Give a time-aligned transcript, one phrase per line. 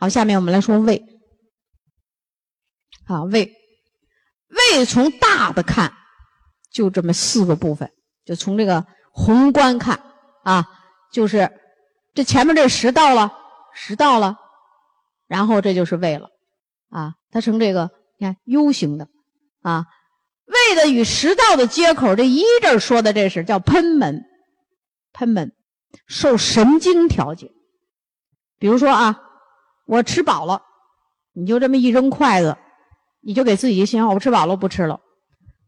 [0.00, 1.04] 好，下面我们来说胃。
[3.04, 3.52] 啊，胃，
[4.48, 5.92] 胃从大的看，
[6.72, 7.92] 就这么四个部分，
[8.24, 10.00] 就从这个宏观看
[10.42, 10.66] 啊，
[11.12, 11.52] 就是
[12.14, 13.30] 这前面这食道了，
[13.74, 14.36] 食道了，
[15.26, 16.30] 然后这就是胃了，
[16.88, 19.08] 啊，它成这个你看 U 型的，
[19.60, 19.84] 啊，
[20.46, 24.24] 胃的与食道的接口，这一这说的这是叫喷门，
[25.12, 25.52] 喷门
[26.06, 27.50] 受神经调节，
[28.58, 29.20] 比如说啊，
[29.90, 30.62] 我吃饱了，
[31.32, 32.56] 你就这么一扔筷子。
[33.22, 35.00] 你就给自己一个信号，我吃饱了，我不吃了，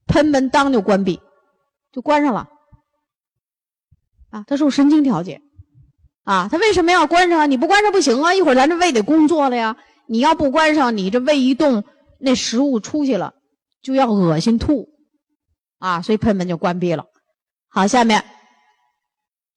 [0.07, 1.21] 喷门当就关闭，
[1.93, 2.49] 就关上了。
[4.31, 5.43] 啊，它受神经调节，
[6.25, 7.47] 啊，它为什么要关上啊？
[7.47, 8.33] 你不关上不行啊！
[8.33, 9.77] 一会儿咱这胃得工作了呀。
[10.07, 11.85] 你要不关上，你这胃一动，
[12.19, 13.35] 那食物出去了，
[13.83, 14.89] 就要恶心吐，
[15.79, 17.05] 啊，所以喷门就关闭了。
[17.69, 18.25] 好，下面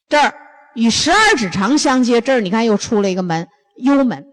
[0.10, 0.34] 这儿
[0.74, 3.48] 与十二指肠相接，这儿你看又出了一个门，
[3.78, 4.28] 幽门，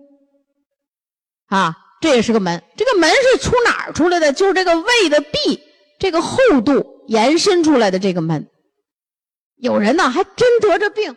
[1.57, 1.77] 啊。
[2.01, 4.33] 这也是个门，这个门是从哪儿出来的？
[4.33, 5.63] 就是这个胃的壁，
[6.01, 8.49] 这个厚度延伸出来的这个门。
[9.55, 11.17] 有人呢还真得这病，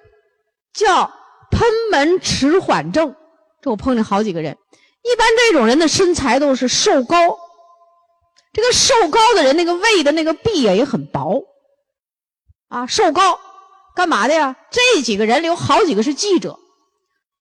[0.75, 1.11] 叫
[1.49, 3.15] 喷门迟缓症。
[3.63, 4.55] 这我碰见好几个人，
[5.01, 7.17] 一般这种人的身材都是瘦高，
[8.53, 11.41] 这个瘦高的人那个胃的那个壁啊也很薄，
[12.67, 13.39] 啊，瘦高，
[13.95, 14.55] 干嘛的呀？
[14.69, 16.59] 这几个人里有好几个是记者，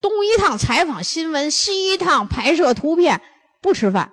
[0.05, 3.23] 东一趟采访新闻，西一趟拍摄图片。
[3.63, 4.13] 不吃饭，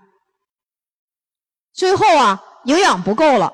[1.73, 3.53] 最后啊，营养不够了，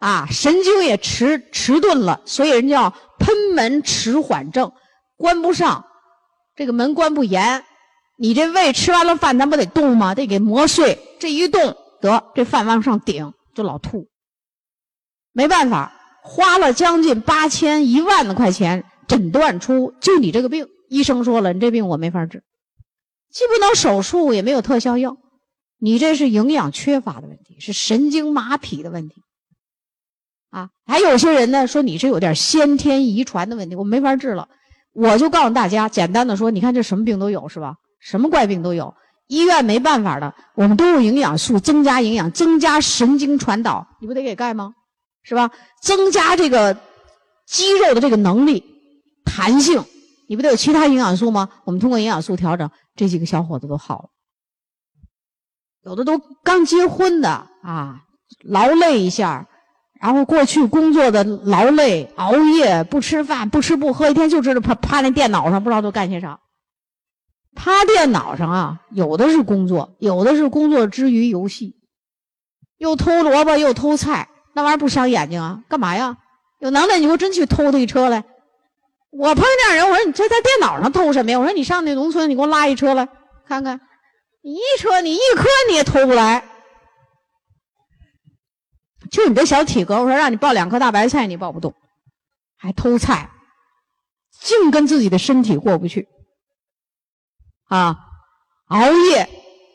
[0.00, 4.72] 啊，神经也迟迟钝了，所以人叫喷门迟缓症，
[5.16, 5.84] 关不上，
[6.56, 7.64] 这个门关不严，
[8.16, 10.12] 你这胃吃完了饭，咱不得动吗？
[10.12, 14.08] 得给磨碎，这一动得这饭往上顶就老吐，
[15.30, 15.92] 没办法，
[16.24, 22.42] 花了将近八千一万的块钱诊断出就你这个病，医生说了，你这病我没法治，
[23.30, 25.16] 既不能手术，也没有特效药。
[25.78, 29.22] 你这是营养缺乏的问题，是神经麻痹的问题，
[30.50, 34.48] 啊，还有些人呢说你这有点先天遗传的问题，我没法治了。
[34.92, 37.76] 我就告诉大家，简单的说，你看这什么病都有是吧？
[38.00, 38.94] 什么怪病都有，
[39.28, 44.74] 医院没办法的，我们都用营养素增加营养，增加神经传导，你不得给钙吗？
[45.22, 45.50] 是吧？
[45.82, 46.76] 增加这个
[47.46, 48.64] 肌肉的这个能力、
[49.24, 49.84] 弹性，
[50.28, 51.48] 你不得有其他营养素吗？
[51.64, 54.08] 我们通过营养素调整，这几个小伙子都好了。
[55.84, 58.02] 有的都刚结婚的啊，
[58.44, 59.48] 劳累一下，
[60.00, 66.38] 然后过去工作的劳累，熬夜不吃饭不吃不喝，一天就知道趴趴那电脑上，不知道都干些啥。
[67.54, 71.76] 趴电脑上啊，有的是工作，有的是工作之余游戏，
[72.76, 75.62] 又偷萝卜又偷菜，那玩意儿不伤眼睛啊？
[75.68, 76.18] 干嘛呀？
[76.60, 78.24] 有能耐你给我真去偷他一车来。
[79.18, 81.38] 我碰见人，我说你这在电脑上偷什么呀？
[81.40, 83.08] 我说你上那农村，你给我拉一车来
[83.46, 83.80] 看看。
[84.42, 86.48] 你一车，你一颗你也偷不来，
[89.10, 91.74] 就你这小体格，我说让你抱两颗大白菜，你抱不动，
[92.56, 93.28] 还偷菜，
[94.40, 96.06] 净跟自己的身体过不去，
[97.66, 97.98] 啊，
[98.68, 99.28] 熬夜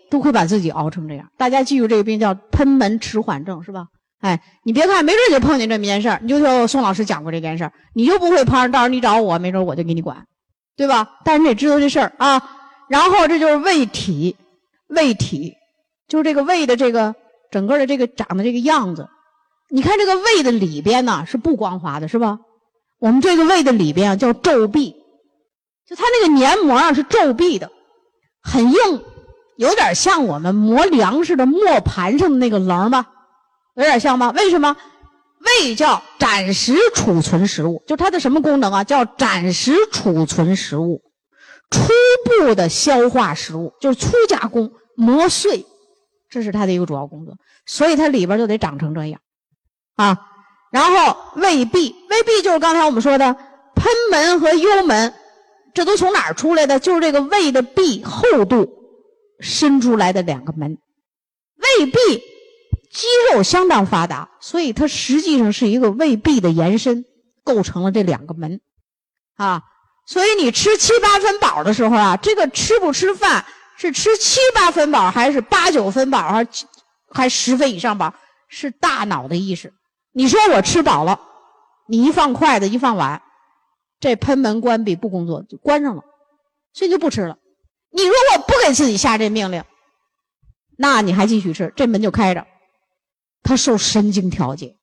[0.09, 1.29] 都会把自己熬成这样。
[1.37, 3.87] 大家记住这个病叫喷门迟缓症，是吧？
[4.23, 10.25] 哎，你别看，没准就碰见这么一件事儿，你就说宋老师讲过这件事儿，你就不会碰，到时候你找我，没准我就给你管，
[10.77, 11.19] 对吧？
[11.25, 12.41] 但是你得知道这事儿啊。
[12.87, 14.35] 然后这就是胃体。
[14.89, 15.55] 胃体
[16.07, 17.15] 就是这个胃的这个
[17.49, 19.09] 整个的这个长的这个样子，
[19.71, 22.37] 你看这个胃的里边呢是不光滑的，是吧？
[22.99, 24.95] 我们这个胃的里边啊叫皱壁，
[25.87, 27.71] 就它那个黏膜啊是皱壁的，
[28.43, 29.03] 很硬，
[29.57, 33.07] 有点像我们磨粮食的磨盘上的那个棱吧，
[33.75, 34.31] 有点像吗？
[34.35, 34.75] 为什么？
[35.61, 38.83] 胃叫暂时储存食物，就它的什么功能啊？
[38.83, 41.01] 叫暂时储存食物，
[41.69, 41.91] 初
[42.39, 44.71] 步的消化食物，就是粗加工。
[44.95, 45.65] 磨碎，
[46.29, 47.35] 这是它的一个主要工作，
[47.65, 49.19] 所以它里边就得长成这样，
[49.95, 50.19] 啊，
[50.71, 53.33] 然后胃壁，胃壁就是刚才我们说的
[53.73, 55.11] 喷门和幽门，
[55.73, 56.79] 这都从哪儿出来的？
[56.79, 58.69] 就是这个胃的壁厚度
[59.39, 60.77] 伸出来的两个门。
[61.57, 61.97] 胃壁
[62.93, 67.03] 肌肉相当发达，所以它实际上是一个胃壁的延伸，
[67.43, 68.61] 构成了这两个门，
[69.35, 69.63] 啊，
[70.05, 73.43] 所以你吃七八分饱的时候啊，这个吃不吃饭？
[73.75, 76.65] 是吃七八分饱，还是八九分饱，还是
[77.09, 78.13] 还十分以上饱？
[78.47, 79.73] 是大脑的意识。
[80.11, 81.19] 你说我吃饱了，
[81.87, 83.23] 你一放筷子一放碗，
[83.99, 86.03] 这喷门关闭不工作就关上了，
[86.71, 87.39] 所以就不吃了。
[87.89, 89.63] 你如果不给自己下这命令，
[90.77, 92.45] 那你还继续吃，这门就开着，
[93.43, 94.75] 它受神经调节。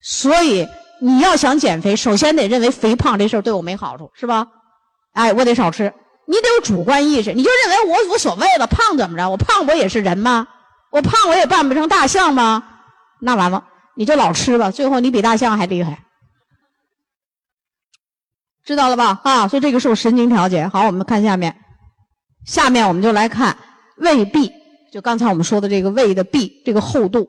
[0.00, 0.66] 所以
[1.00, 4.46] 你要想减肥，首先得认为肥胖这事儿对我没好处，是吧？
[5.12, 5.92] 哎，我得少吃。
[6.26, 9.28] 你得有主观意识，你就认为我无所谓了，胖怎么着？
[9.28, 10.46] 我胖我也是人吗？
[10.92, 12.62] 我胖我也扮不成大象吗？
[13.20, 13.64] 那完了，
[13.96, 16.04] 你就老吃吧，最后你比大象还厉害，
[18.64, 19.20] 知道了吧？
[19.24, 20.68] 啊，所以这个是我神经调节。
[20.68, 21.56] 好，我们看下面，
[22.46, 23.56] 下面我们就来看
[23.96, 24.52] 胃壁，
[24.92, 27.28] 就刚才我们说的这个胃的壁，这个厚度，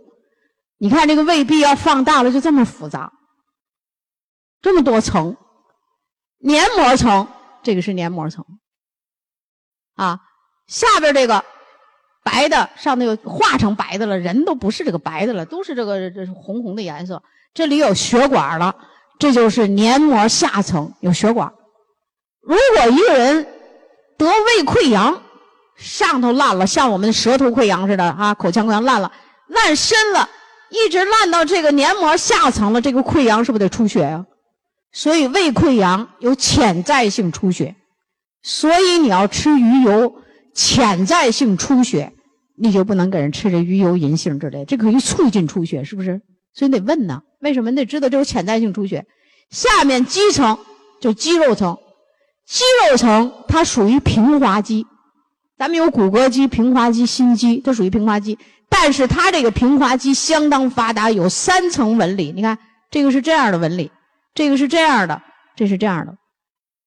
[0.81, 3.13] 你看这个胃壁要放大了，就这么复杂，
[4.63, 5.37] 这么多层，
[6.39, 7.27] 黏膜层，
[7.61, 8.43] 这个是黏膜层。
[9.95, 10.19] 啊，
[10.65, 11.45] 下边这个
[12.23, 17.21] 白的，上那个化成白的了，人都不是这个白的了，都是这个这是红红的颜色。
[17.53, 18.75] 这里有血管了，
[19.19, 21.53] 这就是黏膜下层有血管。
[22.41, 23.43] 如果一个人
[24.17, 25.21] 得胃溃疡，
[25.75, 29.11] 上头烂了，像我们舌头溃疡似的啊，口腔溃疡烂了，
[29.45, 30.27] 烂深了，
[30.71, 34.25] 一直烂到这个黏膜下层了，这个溃疡是不是得出血呀？
[34.91, 37.75] 所以胃溃疡有潜在性出血。
[38.41, 40.15] 所以你要吃鱼油，
[40.55, 42.11] 潜在性出血，
[42.57, 46.21] 你就不能给人吃这鱼油银杏之类，这可以促进出血，是不是？
[46.53, 49.05] 所以你得问呢，为什么你得知道这有潜在性出血？
[49.51, 50.57] 下面肌层
[50.99, 51.77] 就肌肉层，
[52.47, 54.87] 肌肉层它属于平滑肌，
[55.57, 58.39] 咱们有骨骼肌、平滑肌、心肌，它属于平滑肌，
[58.73, 62.31] 但是它这个平滑肌相当发达，有三层纹理。
[62.31, 62.57] 你看
[62.89, 63.91] 这个是这样的纹理，
[64.33, 65.21] 这个是这样的，
[65.55, 66.15] 这是这样的。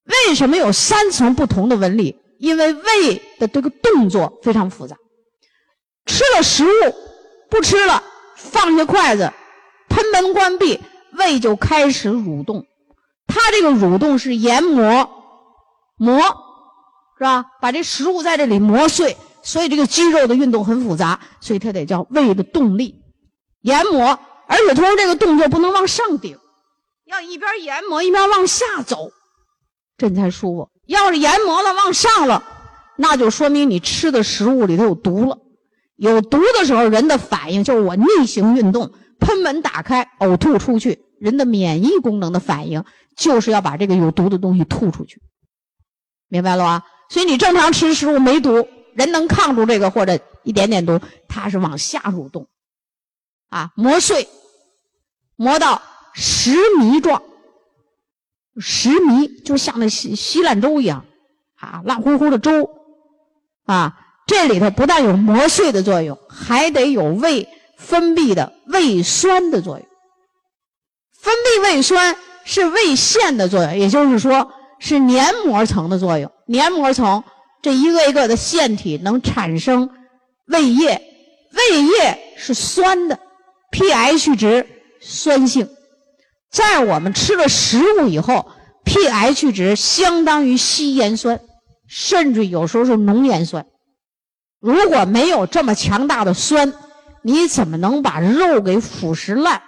[0.06, 2.16] 为什么有三层不同的纹理？
[2.40, 4.96] 因为胃的这个动作非常复杂。
[6.06, 6.94] 吃了食物
[7.48, 8.02] 不吃了，
[8.34, 9.32] 放下筷子，
[9.88, 10.80] 喷门关闭，
[11.12, 12.66] 胃就开始蠕动。
[13.26, 15.08] 它这个蠕动是研磨
[15.96, 16.20] 磨，
[17.18, 17.44] 是吧？
[17.60, 23.00] 把这食物在这里磨碎，所以这个肌肉的运动很复杂，所以它得叫胃的动力
[23.60, 24.18] 研磨。
[24.46, 26.36] 而且同时这个动作不能往上顶，
[27.06, 29.10] 要一边研磨一边往下走。
[29.96, 30.68] 这才舒服。
[30.86, 32.42] 要是研磨了往上了，
[32.96, 35.38] 那就说明你吃的食物里头有毒了。
[35.96, 41.00] 有毒的时候，人的反应就是我逆行运动，喷门打开，呕吐出去。
[41.20, 42.84] 人的免疫功能的反应
[43.16, 45.22] 就是要把这个有毒的东西吐出去，
[46.28, 46.82] 明白了吧？
[47.08, 52.46] 所以你正常吃食物没毒，人能抗住这个或者一点点毒，它是往下蠕动，
[53.48, 54.28] 啊，磨碎，
[55.36, 55.82] 磨到
[56.14, 57.22] 石糜状。
[58.60, 61.04] 食糜就像那稀稀烂粥一样，
[61.56, 62.70] 啊，烂乎乎的粥，
[63.64, 63.98] 啊，
[64.28, 69.88] 这里头不但有磨碎的作用，还得有胃分泌的胃酸的作用。
[71.18, 76.30] 分泌胃酸是胃腺的作用，也就是说是黏膜层的作用。
[76.46, 77.24] 黏膜层
[77.64, 79.88] 这一个一个的腺体能产生
[80.44, 81.00] 胃液，
[81.52, 83.18] 胃液是酸的
[83.72, 84.66] ，pH 值
[85.00, 85.66] 酸性。
[86.50, 88.52] 在我们吃了食物以后
[88.84, 91.40] ，pH 值相当于稀盐酸，
[91.88, 93.64] 甚至有时候是浓盐酸。
[94.60, 96.74] 如果没有这么强大的酸，
[97.22, 99.62] 你怎么能把肉给腐蚀烂？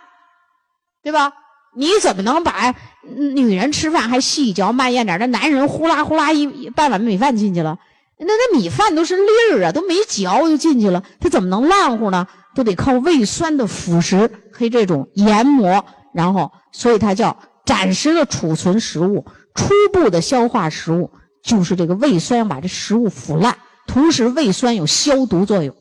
[1.03, 1.33] 对吧？
[1.75, 2.75] 你怎么能把
[3.15, 5.19] 女人吃饭还细嚼慢咽点？
[5.19, 7.79] 那男人呼啦呼啦一半碗米饭进去了，
[8.19, 12.27] 那那米饭都是粒儿啊，都没嚼就进去了，他怎么能烂乎呢？
[12.55, 15.85] 都得靠胃酸的腐蚀和这种研磨。
[16.15, 17.37] 然后，所以它叫
[17.67, 21.11] 暂时的储存食物，初步的消化食物，
[21.43, 23.55] 就是这个胃酸要把这食物腐烂。
[23.87, 25.77] 同时，胃酸有消毒作用，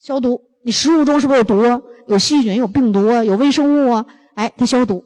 [0.00, 0.40] 消毒。
[0.64, 1.82] 你食物中是不是有毒啊？
[2.06, 3.22] 有细菌、有病毒啊？
[3.22, 4.06] 有微生物啊？
[4.36, 5.04] 哎，它消毒。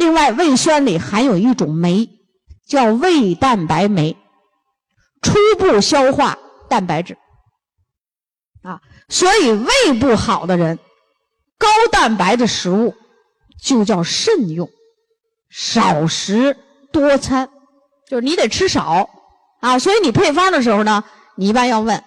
[0.00, 2.08] 另外，胃酸里含有一种酶，
[2.66, 4.16] 叫胃蛋白酶，
[5.20, 6.38] 初步消化
[6.70, 7.18] 蛋白质。
[8.62, 8.80] 啊，
[9.10, 10.78] 所以胃不好的人，
[11.58, 12.94] 高蛋白的食物。
[13.62, 14.70] 就叫慎用，
[15.50, 16.56] 少食
[16.90, 17.50] 多餐，
[18.08, 19.06] 就是你得吃少
[19.60, 19.78] 啊。
[19.78, 21.04] 所以你配方的时候呢，
[21.36, 22.02] 你一般要问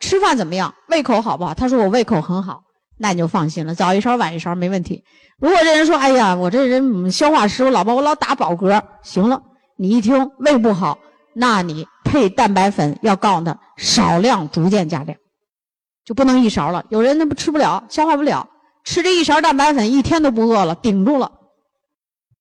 [0.00, 1.52] 吃饭怎么样，胃口好不好？
[1.52, 2.62] 他说我胃口很好，
[3.04, 5.04] 那你就放心了，早一勺晚一勺没问题。
[5.38, 9.42] 如果这人说，哎呀，我这人消化食物老婆我老打饱嗝，行了，
[9.76, 10.98] 你一听胃不好，
[11.34, 15.18] 那你配蛋白粉要告诉他少量逐渐加量，
[16.02, 16.82] 就不能一勺了。
[16.88, 18.48] 有人那不吃不了，消化不了。
[18.84, 21.30] 吃这一勺蛋白粉，一天都不饿了，顶住了，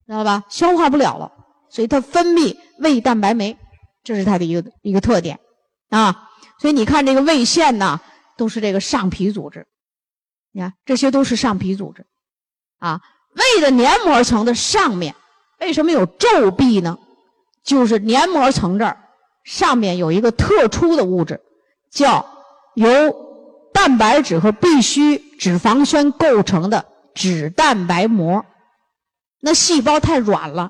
[0.07, 0.45] 知道吧？
[0.47, 1.29] 消化不了了，
[1.69, 3.57] 所以它分泌胃蛋白酶，
[4.01, 5.37] 这是它的一个一个特点
[5.89, 6.29] 啊。
[6.57, 7.99] 所以你看这个胃腺呢，
[8.37, 9.67] 都是这个上皮组织，
[10.53, 12.05] 你看这些都是上皮组织
[12.79, 13.01] 啊。
[13.35, 15.13] 胃的黏膜层的上面
[15.59, 16.97] 为什么有皱壁呢？
[17.65, 18.97] 就是黏膜层这儿
[19.43, 21.41] 上面有一个特殊的物质，
[21.91, 22.25] 叫
[22.75, 22.87] 由。
[23.75, 28.45] 蛋白质和必需脂肪酸构成的脂蛋白膜，
[29.41, 30.69] 那细胞太软了，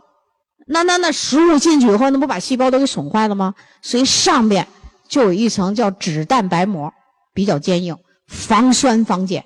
[0.65, 3.55] 那那那食物进去以后，那不把细胞都给损坏了吗？
[3.81, 4.69] 所以上面
[5.09, 6.93] 就有一层叫脂蛋白膜，
[7.33, 9.43] 比较坚硬，防酸防碱。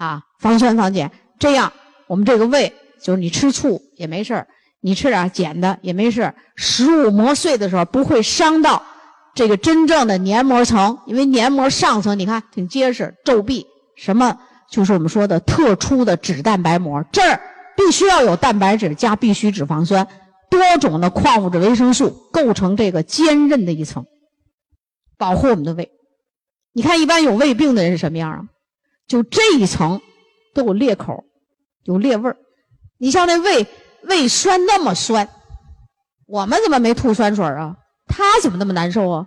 [0.00, 1.70] 啊，防酸防碱，这样
[2.06, 4.46] 我们这个胃就是你吃醋也没事
[4.80, 8.82] 你吃点碱的也没事食物磨碎的时候不会伤到
[9.34, 14.38] 这个真正的黏膜层，因为黏膜上层你看挺结实，皱壁什么
[14.70, 17.38] 就是我们说的特殊的脂蛋白膜，这儿
[17.76, 20.08] 必须要有蛋白质加必需脂肪酸，
[20.48, 24.06] 多种的矿物质、维生素构成这个坚韧的一层，
[25.18, 25.90] 保护我们的胃。
[26.72, 28.40] 你看一般有胃病的人是什么样啊？
[29.10, 30.00] 就这一层
[30.54, 31.24] 都有裂口，
[31.82, 32.36] 有裂味儿。
[32.96, 33.66] 你像那胃
[34.04, 35.28] 胃酸那么酸，
[36.28, 37.74] 我们怎么没吐酸水啊？
[38.06, 39.26] 他怎么那么难受啊？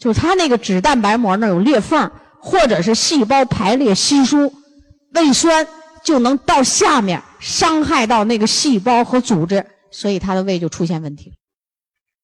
[0.00, 2.10] 就他那个脂蛋白膜那有裂缝，
[2.40, 4.52] 或者是细胞排列稀疏，
[5.14, 5.64] 胃酸
[6.02, 11.34] 就能到下面伤害到那个细胞和组织，所以他的胃就出现问题。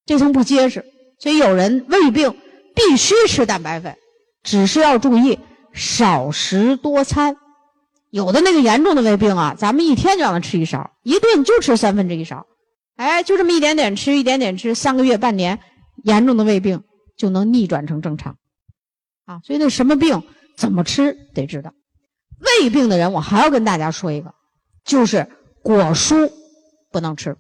[0.06, 0.84] 这层不结实，
[1.20, 2.36] 所以有人胃病
[2.74, 3.96] 必须吃蛋白粉，
[4.42, 5.38] 只是要注意。
[5.76, 7.36] 少食多餐，
[8.08, 12.46] 有的那个严重的胃病啊，咱们一天就让他吃一勺，一顿就吃三分之一勺，
[12.96, 15.60] 哎，就这么一点点吃，一点点吃，三个月半年，
[16.02, 16.82] 严重的胃病
[17.16, 18.38] 就能逆转成正常，
[19.26, 20.22] 啊，所以那什么病
[20.56, 21.74] 怎么吃得知道。
[22.38, 24.34] 胃病的人，我还要跟大家说一个，
[24.82, 25.28] 就是
[25.62, 26.32] 果蔬
[26.90, 27.36] 不能吃，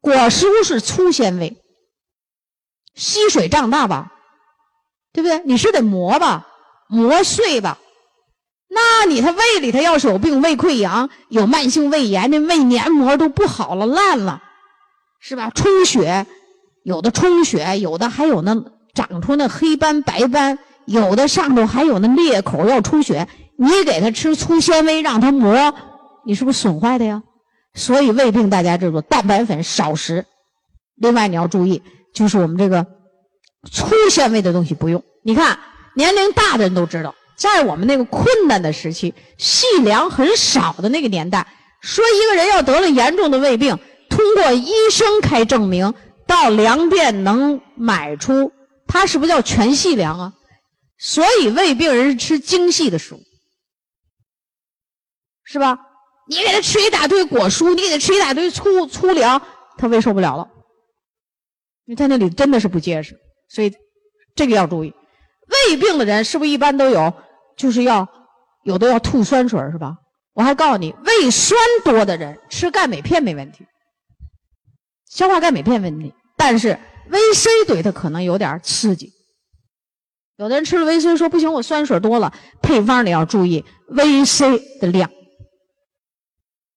[0.00, 1.62] 果蔬是粗纤维，
[2.94, 4.12] 吸水胀大吧，
[5.12, 5.42] 对不对？
[5.44, 6.45] 你是得磨吧。
[6.88, 7.78] 磨碎吧，
[8.68, 14.42] 那你他胃里头要是有病，胃溃疡、有慢性胃炎，那胃黏膜都不好了，烂了，
[15.20, 15.50] 是吧？
[15.54, 16.26] 充血，
[16.84, 18.62] 有的充血，有的还有那
[18.94, 23.26] 长出那黑斑白斑，有的上头还有那裂口要出血。
[23.58, 25.74] 你给他吃粗纤维，让他磨，
[26.24, 27.22] 你是不是损坏的呀？
[27.74, 30.26] 所以胃病大家知道，蛋白粉少食。
[30.96, 31.82] 另外你要注意，
[32.14, 32.86] 就是我们这个
[33.72, 35.02] 粗纤维的东西不用。
[35.22, 35.58] 你看。
[35.96, 41.46] 年龄大的人都知道，在我们那个困难的时期，细粮很少的那个年代，
[41.80, 43.78] 说一个人要得了严重的胃病，
[44.10, 45.94] 通过医生开证明，
[46.26, 48.52] 到粮店能买出，
[48.86, 50.32] 他是不是叫全细粮啊？
[50.98, 53.20] 所以胃病人是吃精细的食物，
[55.44, 55.78] 是吧？
[56.28, 59.40] 你给他吃一大堆果蔬，你给他吃一大堆粗粗粮，
[59.78, 60.48] 他胃受不了了，
[61.86, 63.16] 因为他那里真的是不结实，
[63.48, 63.72] 所以
[64.34, 64.92] 这个要注意。
[65.68, 67.12] 胃病的人是不是一般都有？
[67.56, 68.06] 就是要
[68.64, 69.96] 有的要吐酸水是吧？
[70.34, 73.64] 我还告诉你，胃酸多的人吃钙镁片没问题，
[75.08, 79.12] 消化钙镁片问题，但是维 C 对他可能有点刺激。
[80.36, 85.08] 有的人吃了维 C 说不行，我酸水多了，配方里要注意维 C 的量。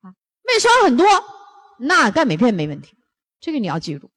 [0.02, 0.16] 啊，
[0.48, 1.06] 胃酸很多，
[1.80, 2.96] 那钙镁片没问题，
[3.42, 4.10] 这个你要记住。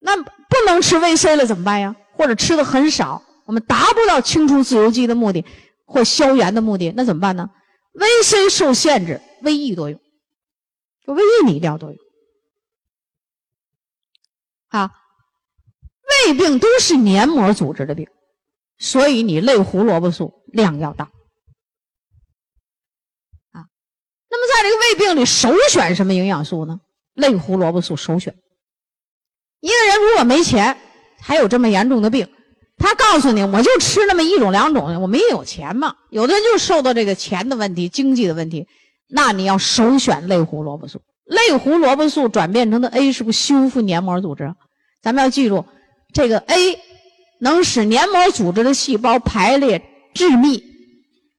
[0.00, 1.94] 那不能吃维 C 了怎么办呀？
[2.16, 3.22] 或者吃的很少。
[3.44, 5.44] 我们达不到清除自由基的目的
[5.84, 7.50] 或消炎的目的，那怎么办呢？
[7.92, 10.00] 维 C 受限制，维 E 多用，
[11.06, 11.98] 就维 E 你一定要多用。
[14.68, 14.90] 啊，
[16.26, 18.08] 胃病都是黏膜组织的病，
[18.78, 21.04] 所以你类胡萝卜素量要大。
[23.50, 23.66] 啊，
[24.30, 26.80] 那么在这个胃病里，首选什么营养素呢？
[27.12, 28.34] 类胡萝卜素首选。
[29.60, 30.78] 一个人如果没钱，
[31.20, 32.26] 还有这么严重的病。
[32.82, 35.94] 他告诉你，我就吃那么一种两种，我没有钱嘛。
[36.10, 38.66] 有的人就受到这个钱的问题、经济的问题，
[39.08, 41.00] 那你要首选类胡萝卜素。
[41.24, 44.52] 类胡萝卜素转变成的 A 是不是修复黏膜组织？
[45.00, 45.64] 咱们要记住，
[46.12, 46.78] 这个 A
[47.40, 50.62] 能使黏膜组织的细胞排列致密、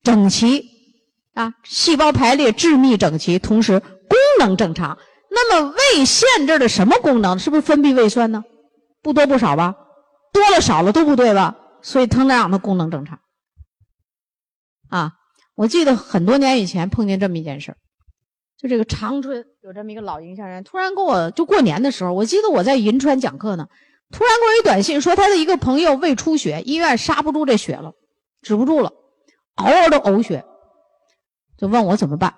[0.01, 0.65] 整齐
[1.33, 4.97] 啊，细胞排列致密整齐，同时功能正常。
[5.29, 7.37] 那么胃限制的什么功能？
[7.37, 8.43] 是不是分泌胃酸呢？
[9.01, 9.75] 不多不少吧？
[10.33, 11.55] 多了少了都不对吧？
[11.81, 13.19] 所以通常让它功能正常。
[14.89, 15.13] 啊，
[15.55, 17.77] 我记得很多年以前碰见这么一件事儿，
[18.57, 23.67] 就这个长春有这么一个老营销人，突然跟我就过年的时候，我记得我在银川讲课呢，
[24.11, 27.93] 突然给我一短信说他的一个朋友胃出血，医院刹不住这血了，
[28.41, 28.93] 止不住了，
[29.55, 30.45] 嗷嗷的呕血，
[31.57, 32.35] 就问我怎么办。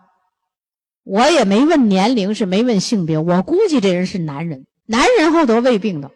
[1.04, 6.10] 我也没问年龄，是没问性别，我估计这人是男人，男人后得胃病的。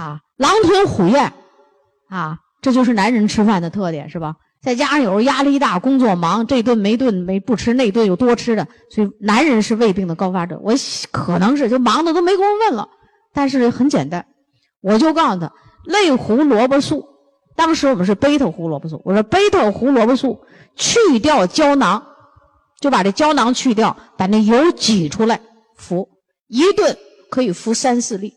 [0.00, 1.32] 啊，狼吞虎咽，
[2.08, 4.36] 啊，这就是男人吃饭的特点，是吧？
[4.62, 10.58] 再加上有时候压力大，工作忙，这顿没顿没不吃，那顿又多吃的，所以男人是胃病的高发者。
[10.62, 10.74] 我
[11.10, 12.88] 可能是就忙的都没工夫问了，
[13.34, 14.26] 但是很简单，
[14.80, 15.52] 我就告诉他，
[15.84, 17.04] 类胡萝卜素，
[17.56, 20.40] 当时我们是贝塔胡萝卜素，我说贝塔胡萝卜素
[20.76, 22.02] 去掉胶囊，
[22.80, 25.40] 就把这胶囊去掉，把那油挤出来，
[25.76, 26.08] 服，
[26.48, 26.96] 一顿
[27.30, 28.34] 可以服三四粒，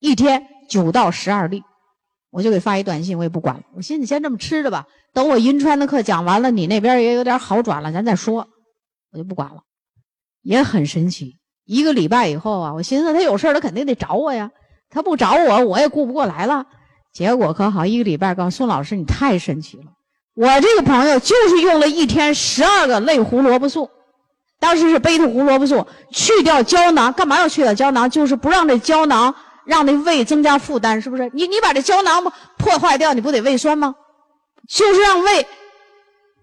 [0.00, 1.62] 一天九到十二粒。
[2.30, 3.62] 我就给发一短信，我也不管了。
[3.74, 4.84] 我寻思你先这么吃着吧，
[5.14, 8.46] 等我银川的课讲完了，你那边也有点好转了，咱再说。
[9.10, 9.62] 我就不管了。
[10.42, 14.50] 也很神奇，一个礼拜以后啊，我寻思他有事他肯定得找我呀，
[14.90, 16.66] 他不找我，我也顾不过来了。
[17.14, 19.84] 结果可好，一个礼拜，告诉宋老师，你太神奇了。
[20.34, 23.88] 我这个朋友就是用了一天十二个类胡萝卜素，
[24.60, 28.08] 当时是贝塔胡萝卜素，去掉胶囊，干嘛要去掉胶囊？
[28.08, 29.34] 就是不让这胶囊
[29.68, 31.30] 让那胃增加负担，是不是？
[31.34, 32.24] 你你把这胶囊
[32.56, 33.94] 破坏掉，你不得胃酸吗？
[34.66, 35.46] 就是让胃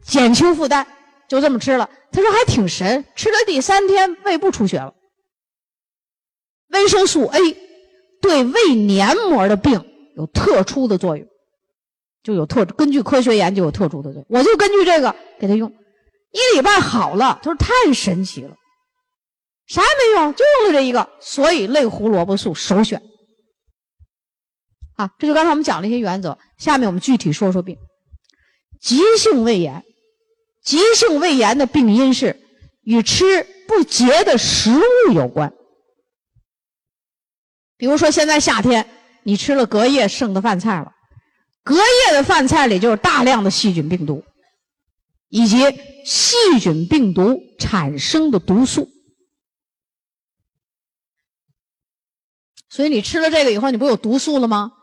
[0.03, 0.85] 减轻负担，
[1.27, 1.89] 就这么吃了。
[2.11, 4.93] 他说还挺神，吃了第三天胃不出血了。
[6.67, 7.57] 维生素 A
[8.21, 9.83] 对胃黏膜的病
[10.15, 11.27] 有特殊的作用。
[12.21, 15.73] 就有特根据科学研究有特殊的作用，我就根据这个给他用，
[16.31, 17.39] 一礼拜好了。
[17.41, 18.55] 他说太神奇了，
[19.65, 23.01] 啥也没用，就用了这一个，所以类胡萝卜素首选。
[24.95, 27.77] 啊，这就刚才我们讲了一些原则，下面我们具体说说病。
[28.81, 29.83] 急性胃炎，
[30.63, 32.39] 急性胃炎的病因是
[32.81, 35.53] 与吃不洁的食物有关。
[37.77, 38.87] 比如说现在夏天，
[39.23, 40.93] 你吃了隔夜剩的饭菜了。
[41.63, 44.23] 隔夜的饭菜里就是大量的细菌病毒，
[45.29, 45.57] 以及
[46.05, 48.87] 细菌病毒产生的毒素，
[52.69, 54.73] 所以你吃了这个以后，你不有毒素了吗？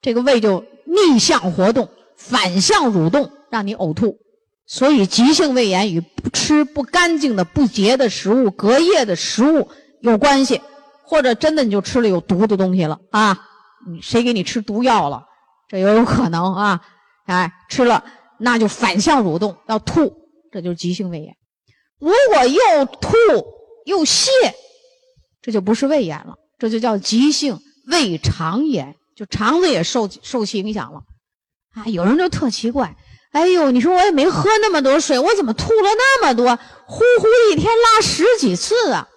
[0.00, 4.18] 这个胃就逆向活动，反向蠕动，让你呕吐。
[4.66, 9.68] 所以急性胃炎与不吃不干净的不洁的食物、隔夜的食物
[10.00, 10.60] 有关系，
[11.02, 13.38] 或者真的你就吃了有毒的东西了啊？
[14.02, 15.24] 谁给你吃毒药了？
[15.68, 16.80] 这也有可能啊，
[17.24, 18.04] 哎，吃了
[18.38, 20.12] 那就反向蠕动要吐，
[20.52, 21.34] 这就是急性胃炎。
[21.98, 23.16] 如果又吐
[23.86, 24.28] 又泻，
[25.40, 31.00] 这就不是胃炎了，这就叫急性胃肠炎，就肠子也受受其影响了。
[31.74, 32.94] 啊，有人就特奇怪，
[33.32, 36.56] 哎呦，你说我也没喝那么多水，我怎么吐了那么多？
[36.86, 39.08] 呼呼一天拉十几次啊！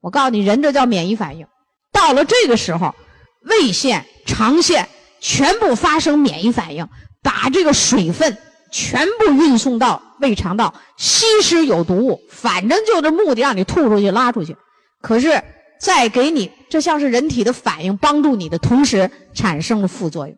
[0.00, 1.46] 我告诉你，人这叫免疫反应，
[1.92, 2.94] 到了这个时候，
[3.42, 4.88] 胃腺、肠腺。
[5.20, 6.86] 全部发生免疫反应，
[7.22, 8.36] 把这个水分
[8.70, 14.54] 全部运送到胃肠道，吸食有毒物，反正就这目的让你吐出去、拉出去。
[15.00, 15.42] 可是
[15.78, 20.36] 再给你，这像是人体的反应，帮助你的同时产生了副作用。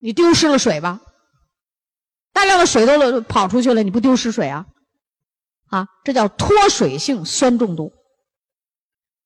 [0.00, 1.00] 你丢失了水吧？
[2.32, 4.66] 大量的水都跑出去了，你不丢失水啊？
[5.70, 7.92] 啊，这叫脱水性酸中毒。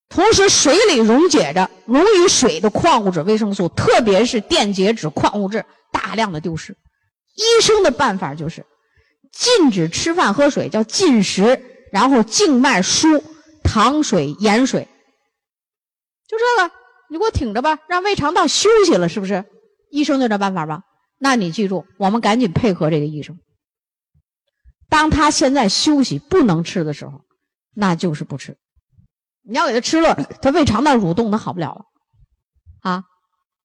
[0.09, 6.77] 同时，水里溶解着溶于水的矿物质、维生素，特别是电解质、矿物质大量的丢失。
[7.35, 8.65] 医生的办法就是
[9.33, 11.61] 禁止吃饭喝水，叫禁食，
[11.93, 13.23] 然后静脉输
[13.71, 14.89] 糖水、盐水，
[16.27, 16.75] 就这个，
[17.11, 19.45] 你给我挺着吧，让胃肠道休息了，是不是？
[19.91, 20.85] 医生就这办法吧。
[21.19, 23.39] 那你记住，我们赶紧配合这个医生。
[24.89, 27.21] 当他现在休息不能吃的时候，
[27.75, 28.57] 那就是不吃。
[29.43, 31.85] 你要给他吃了，他胃肠道蠕动，他好不了了，
[32.81, 33.05] 啊！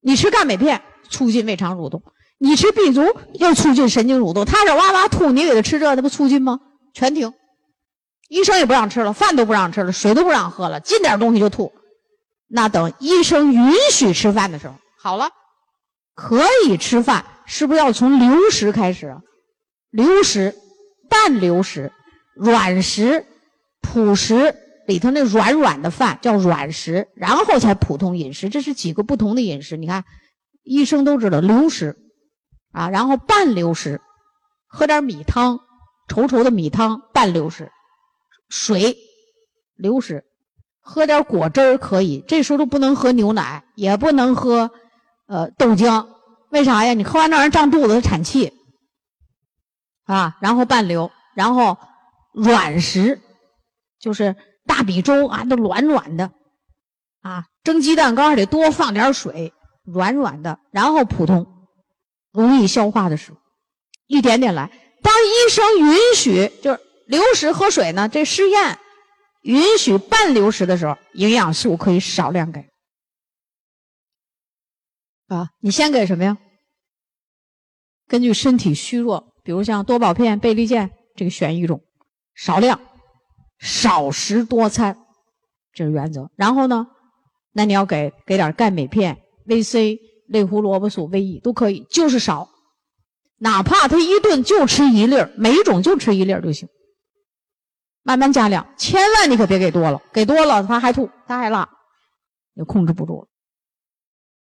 [0.01, 2.03] 你吃钙镁片促进胃肠蠕动，
[2.39, 3.01] 你吃 B 族
[3.35, 6.59] 又促进神经蠕动，他这哇哇吐，你给他吃这，那不促进吗？
[6.93, 7.33] 全停！
[8.29, 11.73] 医生也不让吃了，饭都不让吃了，水都不让喝了，进点东西就吐。
[12.47, 15.29] 那等医生允许吃饭的时候，好了，
[16.15, 19.15] 可以吃饭，是不是要从流食开始？
[19.89, 20.55] 流食、
[21.09, 21.91] 半流食、
[22.35, 23.25] 软食、
[23.81, 24.55] 朴食。
[24.85, 29.77] 里头那软软的饭叫软食，然后才普通饮食，这是几个不同的饮食。
[29.77, 30.03] 你看，
[30.61, 31.95] 医生都知道流食，
[32.73, 34.01] 啊，然后半流食，
[34.67, 35.61] 喝点米汤，
[36.09, 37.71] 稠稠的米汤，半流食，
[38.49, 38.97] 水，
[39.75, 40.23] 流食，
[40.81, 42.23] 喝点果汁儿可以。
[42.27, 44.71] 这时候都不能喝牛奶，也不能喝，
[45.27, 46.07] 呃，豆浆，
[46.49, 46.93] 为啥呀？
[46.93, 48.53] 你喝完让人胀肚子，产气，
[50.05, 51.77] 啊，然后半流，然后
[52.33, 53.21] 软食，
[53.99, 54.35] 就是。
[54.65, 56.31] 大米粥啊，都软软的，
[57.21, 59.51] 啊，蒸鸡蛋糕得多放点水，
[59.83, 61.45] 软软的，然后普通，
[62.31, 63.35] 容易消化的食物，
[64.07, 64.71] 一点点来。
[65.01, 66.79] 当医生允许就是
[67.13, 68.79] 流食喝水呢，这试验
[69.43, 72.65] 允许半流食的时候，营养素可以少量给。
[75.27, 76.39] 啊，你先给什么呀？
[78.07, 81.81] 根据身体虚弱，比如像多宝片、贝利健，这个选一种，
[82.33, 82.79] 少量。
[83.59, 84.97] 少食多餐，
[85.71, 86.31] 这是原则。
[86.35, 86.87] 然后呢，
[87.53, 92.49] 那你要给给点钙镁片、维 C、类胡萝卜素、维 E 都可以，就是少。
[93.37, 96.67] 哪怕他一顿就吃一粒儿，每种就吃一粒就行。
[98.03, 101.67] 慢慢加量，千万你可别给多了，给多了他还吐，他还拉，
[102.55, 103.27] 就控制不住了。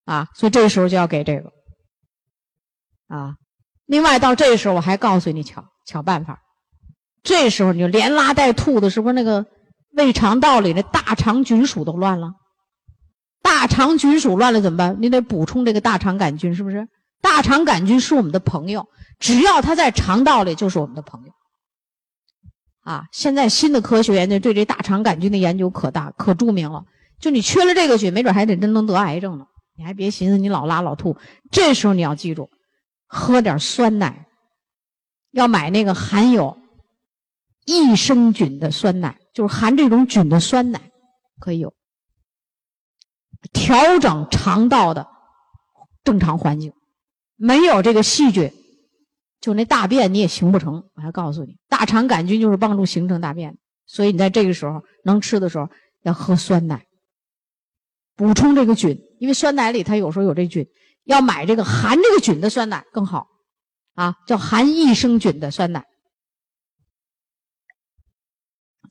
[0.05, 1.51] 啊，所以这时候就要给这个。
[3.07, 3.35] 啊，
[3.85, 6.39] 另外到这时候我还告诉你巧巧办法，
[7.23, 9.45] 这时候你就连拉带吐的，是不是那个
[9.93, 12.33] 胃肠道里的大肠菌属都乱了？
[13.41, 14.97] 大肠菌属乱了怎么办？
[14.99, 16.87] 你得补充这个大肠杆菌，是不是？
[17.21, 21.33] 大肠杆菌是我们的朋友，只要它在肠道里，就是我们的朋友。
[22.81, 26.85] 啊，现在新的科学研究对这大肠杆菌的研究可大可著名了。
[27.19, 29.45] 就你缺了这个菌，没准还得真能得癌症呢。
[29.75, 31.17] 你还别寻思你老拉老吐，
[31.51, 32.49] 这时候你要记住，
[33.07, 34.27] 喝点酸奶，
[35.31, 36.57] 要买那个含有
[37.65, 40.91] 益生菌的酸奶，就是含这种菌的酸奶，
[41.39, 41.73] 可以有。
[43.53, 45.07] 调整肠道的
[46.03, 46.73] 正常环境，
[47.37, 48.51] 没有这个细菌，
[49.41, 50.89] 就那大便你也形不成。
[50.95, 55.69] 我还告诉你，大肠杆菌就是帮助形成大便，所以你在这个时候能吃的时候
[56.03, 56.85] 要喝酸奶，
[58.15, 60.67] 补充这个菌，因为酸奶里它有时候有这菌，
[61.05, 63.27] 要买这个含这个菌的酸奶更好，
[63.93, 65.85] 啊，叫含益生菌的酸奶。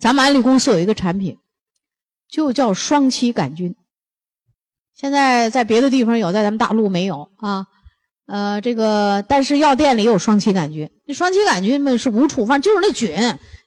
[0.01, 1.39] 咱们安利公司有一个产品，
[2.29, 3.75] 就叫双歧杆菌。
[4.95, 7.67] 现在在别的地方有，在咱们大陆没有啊。
[8.29, 10.89] 呃，这个但是药店里有双歧杆菌。
[11.07, 13.11] 那双歧杆菌们是无处放，就是那菌，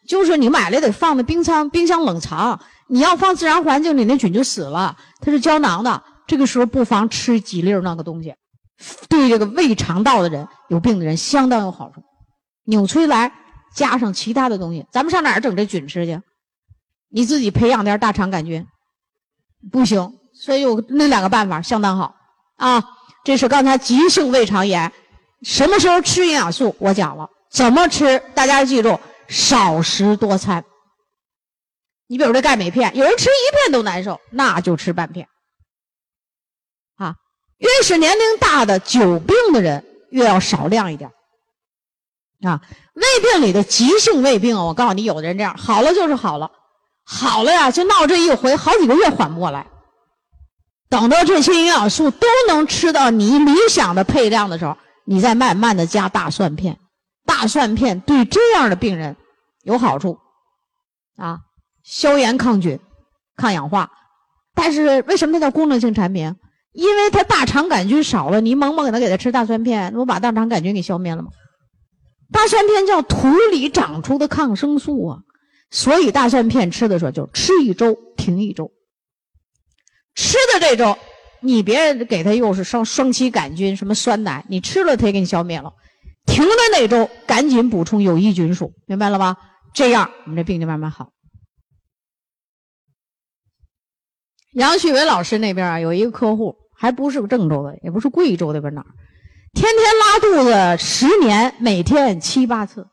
[0.08, 2.60] 就是你买来得放在冰仓、冰箱冷藏。
[2.88, 4.96] 你要放自然环境里，那菌就死了。
[5.20, 8.36] 它是胶囊的，这个时候不妨吃几粒那个东西，
[9.10, 12.04] 对这个胃肠道的人、有病的人相当有好处。
[12.66, 13.32] 纽崔莱
[13.74, 16.22] 加上其他的东西，咱们上哪儿整这菌吃去？
[17.10, 18.68] 你自己培养点大肠杆菌，
[19.72, 20.14] 不行。
[20.34, 22.16] 所以有那两个办法相当好
[22.58, 22.84] 啊！
[23.24, 24.92] 这是刚才急性胃肠炎，
[25.44, 26.76] 什么时候吃营养素？
[26.80, 30.64] 我讲了怎么吃，大家记住：少食多餐。
[32.08, 35.28] 你比如这钙镁片，有人吃一片都难受，那就吃半片。
[36.98, 37.16] 啊，
[37.58, 41.12] 越是年龄大的久病的人，越要少量一点。
[42.44, 42.60] 啊，
[42.94, 46.52] 胃病里的急性胃病，我告诉你，有的人这样好了就是好了，
[47.06, 49.68] 好了呀，就闹这一回，好几个月缓不过来。
[50.92, 56.78] 等到这些营养素都能吃到你理想的配量的时候，你再慢慢的加大蒜片。
[57.26, 59.16] 大蒜片对这样的病人
[59.64, 60.20] 有好处，
[61.16, 61.40] 啊，
[61.84, 62.78] 消炎抗菌、
[63.38, 63.90] 抗氧化。
[64.54, 66.36] 但是为什么它叫功能性产品？
[66.74, 71.30] 因为它大肠杆菌少了，你猛猛给他给他吃大蒜片，那不把大肠杆菌给消灭了吗？
[72.34, 75.20] 大蒜片叫土里长出的抗生素啊，
[75.70, 78.72] 所以大蒜片吃的时候就吃一周停一周。
[80.16, 80.98] 吃的这周，
[81.42, 85.74] 你别给他又是双双歧杆菌什么酸奶，你吃了他也给你消灭了。
[86.26, 89.38] 停的那周，赶紧补充有益菌素，明白了吧？
[89.74, 91.12] 这样我们这病就慢慢好。
[94.54, 98.88] 杨旭伟老师那边啊，有一个客户，还不是郑州的，也不是贵州那边哪儿，
[99.54, 102.88] 天天拉肚子十年，每天七八次，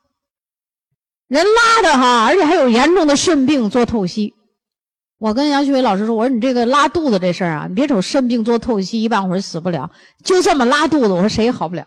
[1.27, 4.33] 人拉的哈，而且还有严重的肾病，做透析。
[5.19, 9.91] 我跟杨旭伟老师说：“我说你这个拉肚子这事儿啊，你别瞅肾病做透析一半会儿死不了，
[10.23, 11.85] 就这么拉肚子，我说谁也好不了。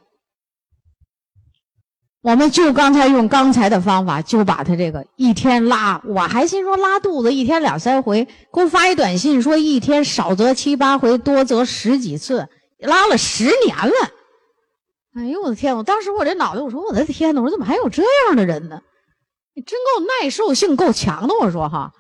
[2.21, 12.47] 我们就刚才用刚才的方法，就把他这个一天拉，我还心说拉肚子一天两三回，给我发一短信说一天少则七八回，多则十几次，
[12.81, 13.95] 拉了十年了。
[15.17, 15.75] 哎呦我的天！
[15.75, 17.41] 我当时我这脑袋，我说我的天哪！
[17.41, 18.83] 我说怎么还有这样的人呢？
[19.55, 21.93] 你真够耐受性够强的，我说哈。”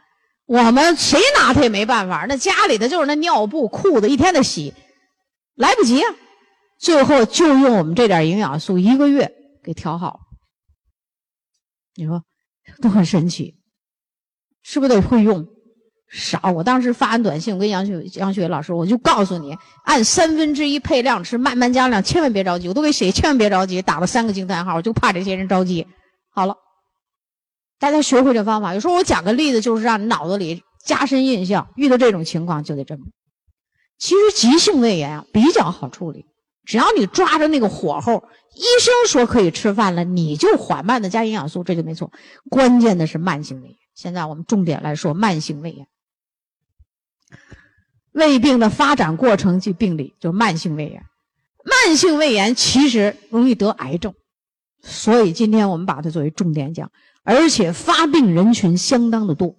[0.52, 4.74] 我们谁拿他也没办法，那家里的就是那尿布、裤子，一天得洗，
[5.54, 6.14] 来不及啊。
[6.78, 9.32] 最后就用我们这点营养素，一个月
[9.64, 10.20] 给调好。
[11.94, 12.22] 你说
[12.82, 13.54] 都很神奇，
[14.62, 15.46] 是不是得会用？
[16.10, 16.52] 少。
[16.54, 22.68] 我当时发完短信，我跟杨雪杨雪老师，我就告诉你，按三分之一配量吃，慢慢加量，千万别着急。
[22.68, 25.86] 我都给写，千万别着急，打了三个惊叹号，我就怕这些人着急。
[26.28, 26.54] 好了。
[27.82, 28.74] 大家学会这方法。
[28.74, 31.68] 有时候我讲个例子，就是让你脑子里加深印象。
[31.74, 33.02] 遇到这种情况就得这么。
[33.98, 36.24] 其实急性胃炎啊比较好处理，
[36.64, 38.22] 只要你抓着那个火候，
[38.54, 42.12] 医生说可以吃饭了，你就缓慢的加营养素，这就没错。
[42.48, 43.76] 关键的是慢性胃炎。
[43.96, 45.88] 现在我们重点来说慢性胃炎。
[48.12, 51.02] 胃病的发展过程及病理就是慢性胃炎。
[51.64, 54.14] 慢性胃炎其实容易得癌症，
[54.82, 56.88] 所以今天我们把它作为重点讲。
[57.24, 59.56] 而且发病人群相当的多。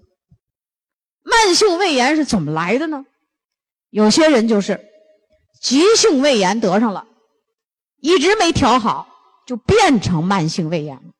[1.23, 3.05] 慢性胃炎是怎么来的呢？
[3.89, 4.79] 有些人就是
[5.61, 7.07] 急性胃炎得上了，
[7.97, 9.07] 一直没调好，
[9.45, 11.13] 就变成慢性胃炎了。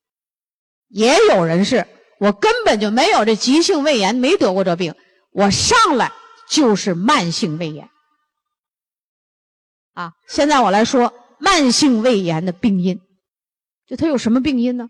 [0.90, 1.88] 也有人是
[2.20, 4.94] 我根本就没有这急性胃炎，没得过这病，
[5.32, 6.12] 我上来
[6.50, 7.90] 就是慢性胃炎。
[9.94, 13.00] 啊，现在我来说慢性胃炎的病因，
[13.88, 14.90] 就它有什么病因呢？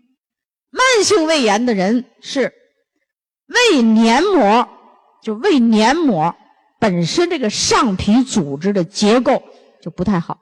[0.74, 2.52] 慢性胃炎的人是
[3.46, 4.68] 胃黏膜，
[5.22, 6.34] 就胃黏膜
[6.80, 9.40] 本身这个上皮组织的结构
[9.80, 10.40] 就不太好，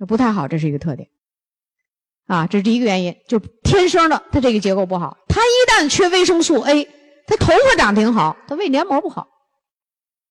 [0.00, 1.10] 就不太好，这是一个特点。
[2.28, 5.18] 啊，这是第一个原因，就天生的，他这个结构不好。
[5.28, 6.88] 他一旦缺维生素 A，
[7.26, 9.28] 他头发长挺好，他胃黏膜不好。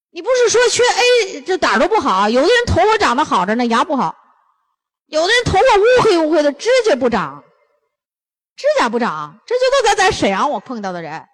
[0.09, 2.27] 你不是说缺 A 就哪儿都不好？
[2.27, 4.15] 有的人头发长得好着呢，牙不好；
[5.05, 7.43] 有的人头发乌黑乌黑的，指甲不长，
[8.57, 9.39] 指甲不长。
[9.45, 11.25] 这就都在咱沈阳我碰到的人，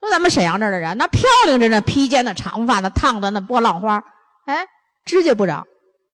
[0.00, 4.04] 都咱们沈阳这儿的人，那漂亮着呢，披肩的、长发的、烫的那波浪花，
[4.44, 4.66] 哎，
[5.06, 5.66] 指甲不长，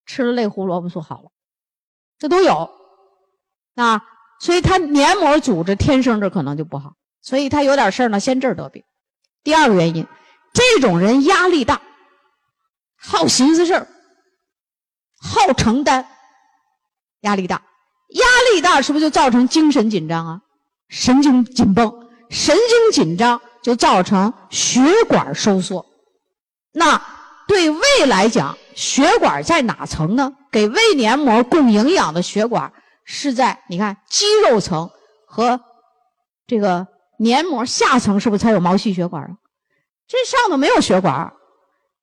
[0.07, 1.31] 吃了类胡萝卜素好了，
[2.19, 2.71] 这都有。
[3.75, 4.01] 啊，
[4.39, 8.85] 所以他黏膜组织天生这可能就不好，所以他有点事儿呢，先这儿得病。
[9.43, 10.07] 第二个原因，
[10.53, 11.81] 这种人压力大，
[12.97, 13.89] 好寻思事儿，
[15.19, 16.07] 好承担，
[17.23, 17.63] 压力大，
[18.11, 20.41] 压力大是不是就造成精神紧张啊？
[20.89, 25.85] 神经紧绷，神经紧张就造成血管收缩。
[26.73, 27.01] 那
[27.49, 30.33] 对胃来讲，血管在哪层呢？
[30.51, 32.73] 给胃黏膜供营养的血管。
[33.07, 34.91] 是在你看肌肉层
[35.27, 35.61] 和
[36.47, 36.87] 这个
[37.19, 39.31] 黏膜下层是不是才有毛细血管啊？
[40.09, 41.33] 这上头没有血管，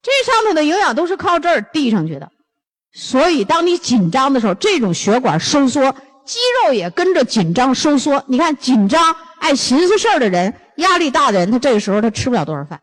[0.02, 2.31] 这上头的营养都是靠这儿递上去的。
[2.94, 5.92] 所以当你紧张的时候，这种血管收缩，
[6.26, 8.24] 肌肉也跟着紧张收缩。
[8.28, 12.82] 你看紧张爱寻思事儿的人，压力大的人，他这个时候他吃不了多少饭，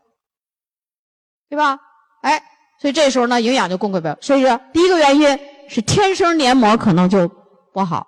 [1.49, 1.79] 对吧？
[2.21, 2.43] 哎，
[2.81, 4.17] 所以这时候呢，营养就供给不了。
[4.21, 7.29] 所以说，第一个原因是天生黏膜可能就
[7.73, 8.07] 不好。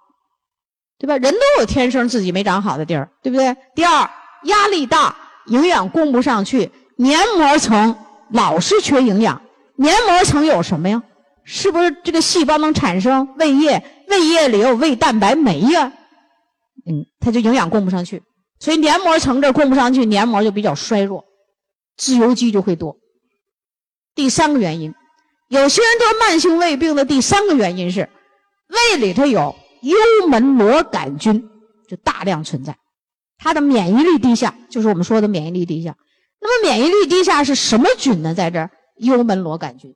[0.97, 1.17] 对吧？
[1.17, 3.55] 人都有天生自己没长好的地儿，对不对？
[3.73, 4.07] 第二，
[4.43, 5.15] 压力大，
[5.47, 7.97] 营养供不上去，黏膜层
[8.29, 9.41] 老是缺营养。
[9.77, 11.01] 黏膜层有什么呀？
[11.43, 13.83] 是不是这个细胞能产生胃液？
[14.07, 15.91] 胃液里有胃蛋白酶呀？
[16.85, 18.23] 嗯，它就营养供不上去，
[18.59, 21.25] 所以黏膜层这供不上去，黏膜就比较衰弱，
[21.97, 22.97] 自由基就会多。
[24.15, 24.93] 第三个原因，
[25.49, 28.09] 有些人得慢性胃病的第三个原因是
[28.67, 29.55] 胃里头有。
[29.81, 31.49] 幽门螺杆菌
[31.87, 32.77] 就大量存在，
[33.39, 35.97] 它的免疫力低下，就是我们说的免疫力低下。
[36.39, 38.35] 那么免疫力低下是什么菌呢？
[38.35, 39.95] 在这儿，幽门螺杆菌。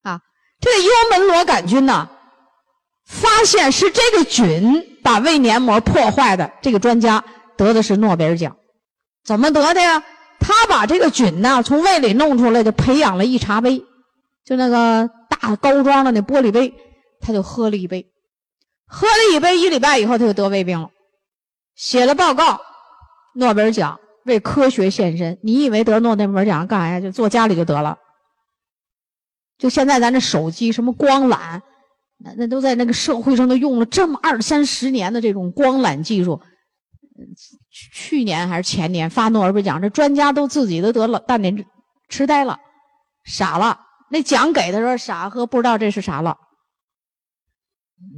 [0.00, 0.22] 啊，
[0.60, 2.08] 这个幽门螺杆菌呢，
[3.04, 7.22] 发现是这个菌把胃黏膜破坏的，这个专家
[7.56, 8.56] 得的是诺贝尔奖。
[9.24, 10.02] 怎么得的呀？
[10.38, 13.82] 他把这个菌呢从胃里弄出来，就培养了一茶杯，
[14.44, 16.74] 就那个大高装的那玻璃杯。
[17.18, 18.06] 他就喝了一杯，
[18.86, 20.90] 喝了一杯，一礼拜以后他就得胃病了，
[21.74, 22.60] 写了报告，
[23.34, 25.38] 诺贝尔奖为科学献身。
[25.42, 27.00] 你以为得诺贝尔奖干啥呀？
[27.00, 27.98] 就坐家里就得了。
[29.58, 31.60] 就现在咱这手机什么光缆，
[32.18, 36.40] 那那都在那个社会上都用了这么二三十年的这种光缆技术。
[37.92, 41.64] 去年还是前年发诺贝尔奖，这专家都自己都得了大年
[42.08, 42.58] 痴呆了，
[43.24, 43.80] 傻了。
[44.10, 46.36] 那奖给的时候傻呵，不知道这是啥了。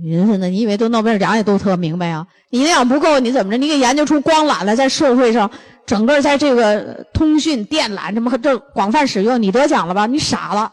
[0.03, 0.49] 你说呢？
[0.49, 2.27] 你以为都诺贝尔奖也都特明白啊？
[2.51, 3.57] 你营养不够，你怎么着？
[3.57, 5.49] 你给研究出光缆来，在社会上，
[5.87, 10.07] 整个在这个通讯电缆这么这广泛使用，你得奖了吧？
[10.07, 10.73] 你傻了，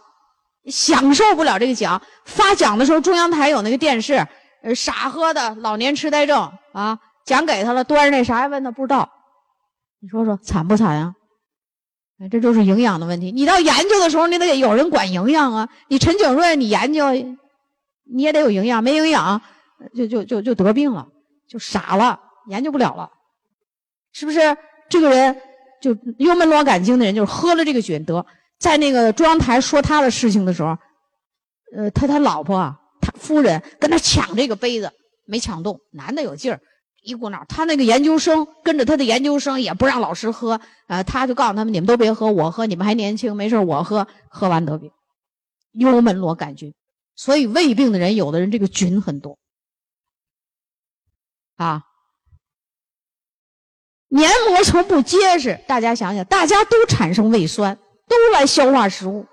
[0.67, 2.01] 享受不了这个奖。
[2.25, 4.25] 发奖的时候，中央台有那个电视，
[4.63, 9.09] 呃，傻呵的老年痴呆症啊，奖给他了，端着那啥也问他不知道，
[10.01, 11.15] 你说说惨不惨啊？
[12.31, 13.31] 这就是营养的问题。
[13.31, 15.69] 你到研究的时候，你得有人管营养啊。
[15.89, 17.05] 你陈景润，你研究。
[18.07, 19.41] 你也得有营养，没营养，
[19.95, 21.07] 就就就就得病了，
[21.49, 23.09] 就傻了，研究不了了，
[24.13, 24.55] 是不是？
[24.87, 25.35] 这个人
[25.81, 28.23] 就幽门螺杆菌的人，就是喝了这个菌得，
[28.59, 30.77] 在那个中央台说他的事情的时候，
[31.75, 34.91] 呃，他他老婆啊，他夫人跟他抢这个杯子，
[35.25, 36.59] 没抢动，男的有劲儿，
[37.03, 44.91] 一股脑，他那个研究生跟着他的研究生也不让老师喝，呃，他就告诉他们，你们都别喝，我喝，你们还年轻，没事我喝，喝完得病，
[45.73, 46.73] 幽门螺杆菌。
[47.17, 49.37] 所以胃病的人，有的人这个菌很多，
[51.55, 51.83] 啊，
[54.09, 59.25] 黏膜层不结实，大家想想，大家都产生胃酸，都来消化食物，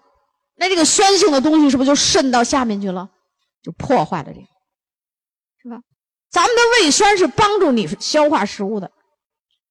[0.56, 3.08] 那这个酸性的东西是不是就渗到下面去了，
[3.62, 4.46] 就破坏了这个，
[5.62, 5.80] 是吧？
[6.30, 8.90] 咱们的胃酸是帮助你消化食物的，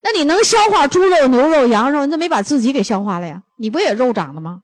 [0.01, 3.41] 那你能消化猪肉、牛肉、羊肉，你怎么没把自己给消化了呀？
[3.57, 4.61] 你不也肉长的吗？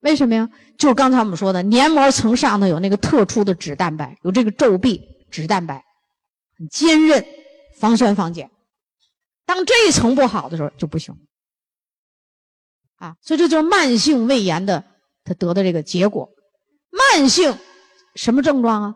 [0.00, 0.48] 为什么呀？
[0.78, 5.84] 就是刚才我们说的，黏膜层上头有那个特殊的脂蛋白，有这个皱壁脂蛋白，
[6.56, 7.26] 很坚韧，
[7.80, 8.48] 防酸防碱。
[9.44, 11.12] 当这一层不好的时候就不行。
[12.98, 14.84] 啊，所以这就是慢性胃炎的
[15.24, 16.28] 他得的这个结果。
[16.90, 17.56] 慢性
[18.14, 18.94] 什么症状啊？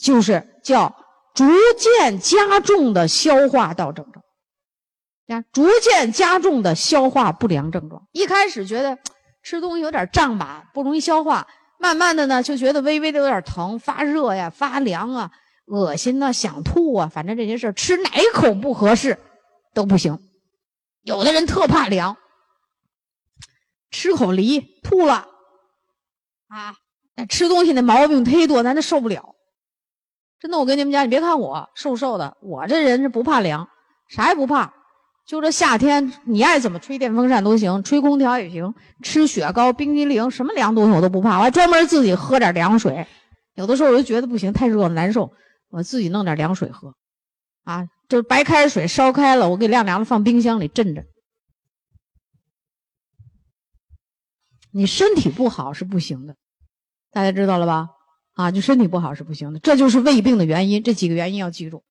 [0.00, 0.94] 就是叫
[1.34, 1.44] 逐
[1.78, 4.24] 渐加重的消化道症状。
[5.26, 8.06] 你看，逐渐加重的消化不良症状。
[8.12, 8.96] 一开始觉得
[9.42, 11.46] 吃东西有点胀吧，不容易消化。
[11.78, 15.30] 慢慢的呢，就觉得微微的有点疼、发热呀、发凉啊、
[15.66, 19.18] 恶心呐、想吐啊，反正这些事吃哪一口不合适
[19.74, 20.18] 都不行。
[21.02, 22.16] 有的人特怕凉。
[23.90, 25.26] 吃口梨吐了，
[26.48, 26.74] 啊，
[27.16, 29.34] 那吃东西那毛病忒多，咱都受不了。
[30.38, 33.68] 真的，我跟你们讲，你别看我瘦瘦的，我这人是不怕凉，
[34.08, 34.72] 啥也不怕。
[35.26, 41.38] 就这夏天，你爱怎么吹电风扇都行，吹空调也行，吃雪糕、冰激凌，什么凉东西我都不怕。
[41.38, 43.06] 我还专门自己喝点凉水，
[43.54, 45.32] 有的时候我就觉得不行，太热了难受，
[45.70, 46.94] 我自己弄点凉水喝。
[47.64, 51.02] 啊，就是白开水烧开了，我给晾凉了，放冰箱里镇着。
[54.76, 56.36] 你身体不好是不行的，
[57.10, 57.88] 大家知道了吧？
[58.34, 60.82] 啊，就身体不好是不行的，这就是胃病的原因。
[60.82, 61.82] 这几个原因要记住。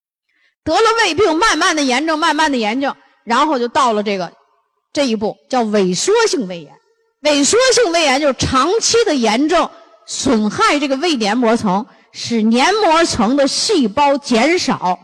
[0.62, 2.94] 得了胃病，慢慢的炎症，慢慢的炎症，
[3.24, 4.32] 然后就到了这个
[4.92, 6.72] 这一步，叫萎缩性胃炎。
[7.22, 9.68] 萎缩性胃炎就是长期的炎症
[10.06, 15.00] 损害这个胃黏膜层，使黏膜层的细胞减少、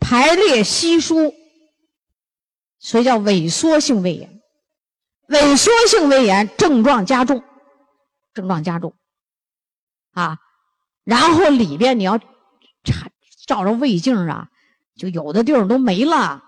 [0.00, 1.32] 排列稀疏，
[2.80, 4.35] 所以叫萎缩性胃炎。
[5.28, 7.42] 萎缩性胃炎症状加重，
[8.32, 8.94] 症状加重，
[10.12, 10.38] 啊，
[11.04, 13.08] 然后里边你要查
[13.46, 14.48] 照着胃镜啊，
[14.96, 16.42] 就有的地儿都没了，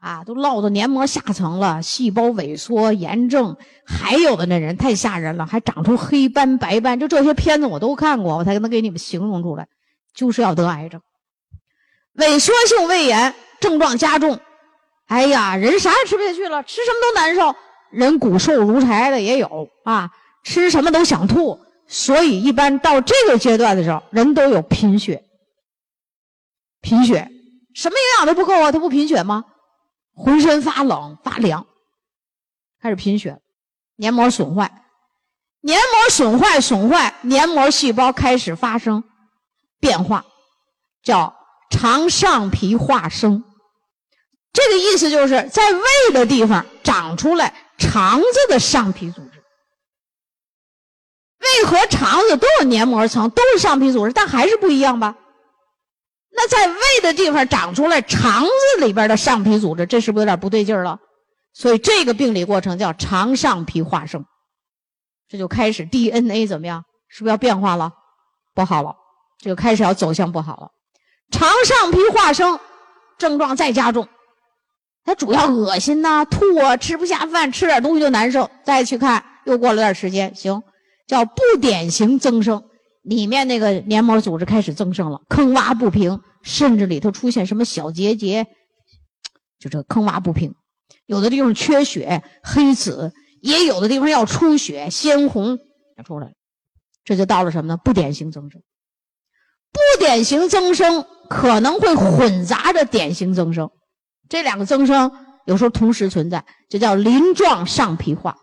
[0.00, 3.56] 啊，都落到黏膜下层了，细胞萎缩、炎症，
[3.86, 9.66] 还有的那人太吓人了，还长出黑斑、白斑，就这些片子我都看过，我才能给你们形容出来，
[10.14, 11.00] 就是要得癌症。
[12.16, 14.38] 萎缩性胃炎症状加重，
[15.06, 17.56] 哎呀，人啥也吃不下去了，吃什么都难受。
[17.90, 20.10] 人骨瘦如柴的也有啊，
[20.42, 25.24] 吃什么都想吐，所以一般到这个阶段的时候，人都有贫血。
[26.80, 27.30] 贫血，
[27.74, 29.44] 什么营养都不够啊，他不贫血吗？
[30.14, 31.66] 浑身发冷发凉，
[32.80, 33.38] 开始贫血，
[33.96, 34.84] 黏膜损坏，
[35.60, 39.04] 黏膜损坏损坏，黏膜细胞开始发生
[39.78, 40.24] 变化，
[41.02, 41.36] 叫
[41.70, 43.44] 肠上皮化生。
[44.52, 47.54] 这个意思就是在胃的地方长出来。
[47.90, 49.42] 肠子的上皮组织，
[51.40, 55.16] 胃和肠子都有黏膜层，都是上皮组织，但还是不一样吧？
[56.30, 61.00] 那在胃的地方长出来肠子里边的上皮组织，这是不是有点不对劲了？
[61.52, 64.24] 所以这个病理过程叫肠上皮化生，
[65.28, 66.84] 这就开始 DNA 怎么样？
[67.08, 67.92] 是不是要变化了？
[68.54, 68.94] 不好了，
[69.38, 70.70] 这就开始要走向不好了。
[71.32, 72.60] 肠上皮化生
[73.18, 74.08] 症状再加重。
[75.04, 78.48] 他主要恶心呐，吐啊，吃不下饭，吃点东西就难受。
[78.64, 80.62] 再去看，又过了段时间，行，
[81.06, 82.62] 叫不典型增生，
[83.02, 88.46] 里面那个黏膜组织开始增生了，坑洼不平，甚至里头出现什么小结节，
[89.58, 90.54] 就这坑洼不平，
[91.06, 95.58] 有的地方缺血、黑紫，也有的地方要出血、鲜红，
[96.06, 96.34] 出来，
[97.04, 97.76] 这就到了什么呢？
[97.82, 98.62] 不典型增生，
[99.72, 103.70] 不典型增生可能会混杂着典型增生。
[104.30, 105.12] 这两个增生
[105.44, 108.38] 有时候同时存在，这叫鳞状上皮化。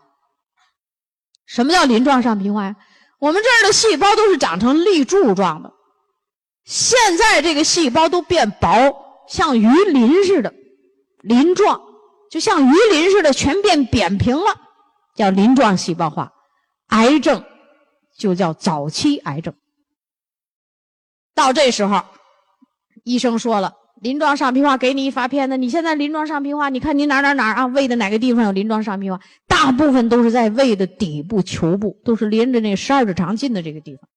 [1.46, 2.76] 什么叫鳞状上皮化呀？
[3.18, 5.72] 我们这儿的细胞都是长成立柱状的，
[6.64, 10.54] 现在这个细胞都变薄，像鱼鳞似的，
[11.22, 11.80] 鳞状，
[12.30, 14.54] 就像鱼鳞似的，全变扁平了，
[15.16, 16.30] 叫鳞状细胞化。
[16.88, 17.44] 癌症
[18.16, 19.54] 就叫早期癌症。
[21.34, 22.04] 到这时候，
[23.04, 23.72] 医生说了。
[24.00, 25.56] 鳞状上皮化，给你一发片子。
[25.56, 27.66] 你现在鳞状上皮化，你看你哪哪哪啊？
[27.66, 29.20] 胃的哪个地方有鳞状上皮化？
[29.46, 34.08] 大部分都是在胃的底部球部，都是连着那十二指肠近的这个地方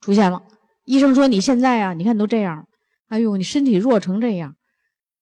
[0.00, 0.42] 出现了。
[0.84, 2.66] 医生说你现在啊，你看都这样，
[3.08, 4.56] 哎呦，你身体弱成这样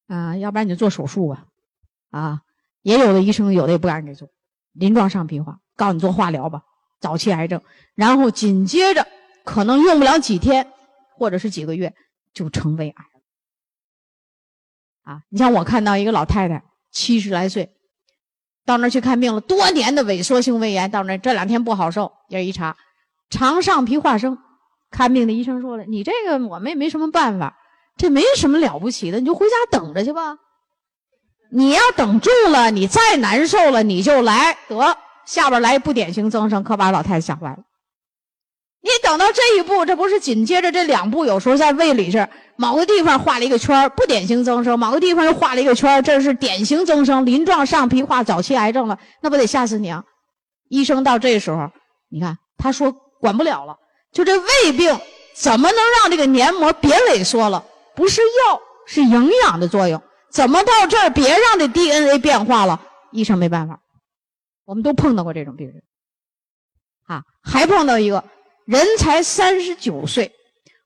[0.07, 1.45] 啊，要不然你就做手术吧。
[2.11, 2.41] 啊，
[2.83, 4.29] 也有的医生有的也不敢给做
[4.72, 6.62] 鳞状上皮化，告诉你做化疗吧，
[7.01, 7.61] 早期癌症。
[7.95, 9.07] 然后紧接着
[9.45, 10.66] 可能用不了几天，
[11.16, 11.95] 或者是几个月
[12.33, 13.05] 就成胃癌。
[15.09, 17.71] 啊，你像我看到一个老太太，七十来岁，
[18.67, 22.77] 到那儿去看病了，多年的萎缩性胃炎，到那这两天不好受，也一查，
[23.31, 24.37] 肠上皮化生。
[24.91, 27.57] 看病的医生说了，你这个我们也没什么办法，
[27.97, 30.37] 这没什么了不起的，你就回家等着去吧。
[31.51, 37.59] 你要等住了，你再难受了，你就来得下边来不典型增生，可把老太太吓坏了。
[38.89, 42.26] 你等到这一步，这不是紧接着这两步，有时候在胃里这
[42.57, 50.03] 某个地方画了一个圈不典型增生；某个地方又画了一个圈这是典型增生，鳞状上皮化早期癌症了，那不得吓死你啊！
[50.68, 51.70] 医生到这时候，
[52.11, 53.76] 你看他说管不了了，
[54.11, 54.99] 就这胃病
[55.34, 57.62] 怎么能让这个黏膜别萎缩了？
[57.95, 60.03] 不是药，是营养的作用。
[60.30, 62.80] 怎么到这儿别让这 DNA 变化了？
[63.12, 63.80] 医生没办法。
[64.64, 65.82] 我们都碰到过这种病人，
[67.07, 68.22] 啊，还碰到一个
[68.69, 70.31] 人才三十九岁，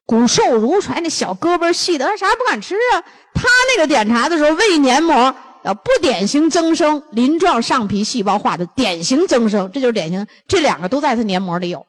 [0.06, 3.02] 骨瘦如柴，那小胳膊细的，他啥也不敢吃啊。
[3.34, 10.24] 他那个检查的时候，胃黏膜要不典型增生，鳞状上皮细胞化的典型增生，这就是典型。
[10.46, 11.84] 这两个都在他黏膜里有，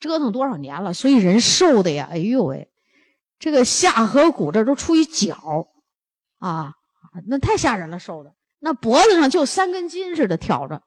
[0.00, 2.70] 折腾多少年了，所以人瘦的呀，哎呦喂，
[3.38, 5.68] 这个下颌骨这都出一角，
[6.38, 6.72] 啊，
[7.26, 8.32] 那太吓人了，瘦的。
[8.58, 10.82] 那脖子上就三根筋似的挑着，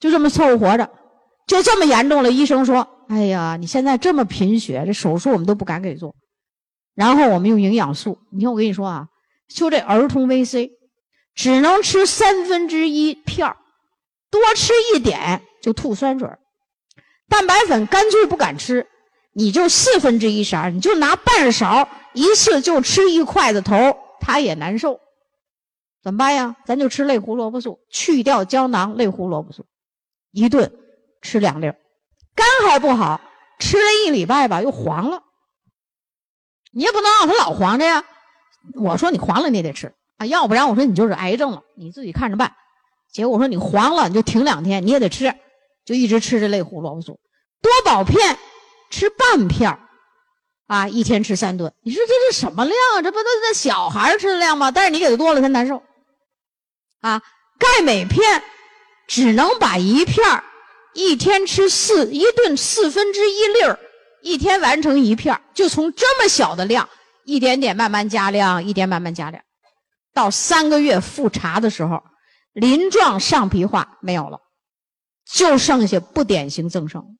[0.00, 0.90] 就这么凑合活着，
[1.46, 2.30] 就这么严重了。
[2.30, 6.14] 医生说：“哎呀，你现在这么贫血，这手术我们都不敢给做。”
[6.94, 8.18] 然后我们用营养素。
[8.30, 9.08] 你看我跟你说啊，
[9.48, 10.70] 就这儿童 VC，
[11.34, 13.54] 只能吃三分之一片
[14.30, 16.28] 多吃一点就吐酸水
[17.28, 18.86] 蛋白粉干脆不敢吃，
[19.32, 23.74] 你就四分之一勺，你就拿半勺，一次就吃一筷子头。
[24.20, 25.00] 他也难受，
[26.02, 26.56] 怎么办呀？
[26.66, 29.64] 咱就吃类胡萝卜素，去掉胶囊类胡萝卜素，
[30.38, 30.72] 一顿
[31.20, 31.72] 吃两粒
[32.36, 33.20] 肝还不好，
[33.58, 35.24] 吃了一礼拜吧，又黄了。
[36.70, 38.04] 你也不能让他老黄着呀。
[38.74, 42.54] 我说你黄了，你也得吃啊，要不然我说你就是癌症了，你自己看着办。
[43.12, 45.34] 结果我说你黄了，你就停两天，你也得吃，
[45.84, 47.18] 就一直吃这类胡萝卜素，
[47.60, 48.38] 多宝片
[48.90, 49.76] 吃半片
[50.68, 53.02] 啊，一天吃三顿，你说这是什么量啊？
[53.02, 54.70] 这不都那小孩吃的量吗？
[54.70, 55.82] 但是你给他多了，他难受。
[57.00, 57.20] 啊，
[57.58, 58.42] 钙镁片
[59.08, 60.24] 只能把一片
[60.94, 63.78] 一天吃四一顿四分之一粒儿，
[64.22, 66.88] 一天完成一片就从这么小的量，
[67.24, 69.42] 一点点慢慢加量，一点慢慢加量，
[70.14, 72.04] 到三个月复查的时候，
[72.52, 74.38] 鳞状上皮化没有了，
[75.28, 77.18] 就剩下不典型增生。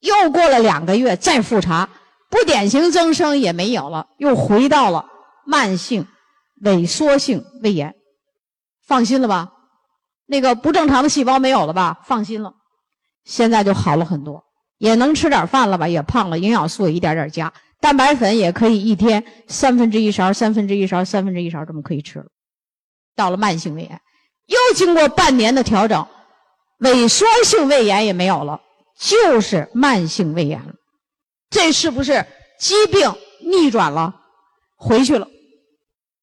[0.00, 1.88] 又过了两个月再复查。
[2.30, 5.06] 不典型增生也没有了，又回到了
[5.46, 6.06] 慢性
[6.62, 7.94] 萎缩性胃炎，
[8.86, 9.50] 放心了吧？
[10.30, 12.00] 那个不正常的细胞没有了吧？
[12.04, 12.52] 放心了，
[13.24, 14.44] 现在就好了很多，
[14.76, 15.88] 也能吃点饭了吧？
[15.88, 17.50] 也胖了，营养素也一点点加，
[17.80, 22.26] 蛋白粉也可以一天三分之一勺、三分之一勺、三分之一勺这么可以吃了。
[23.16, 24.02] 到了慢性胃炎，
[24.44, 26.06] 又经过半年的调整，
[26.80, 28.60] 萎缩性胃炎也没有了，
[28.98, 30.74] 就是慢性胃炎了。
[31.48, 32.26] 这是不是
[32.60, 33.10] 疾病
[33.40, 34.14] 逆转了，
[34.76, 35.26] 回去了？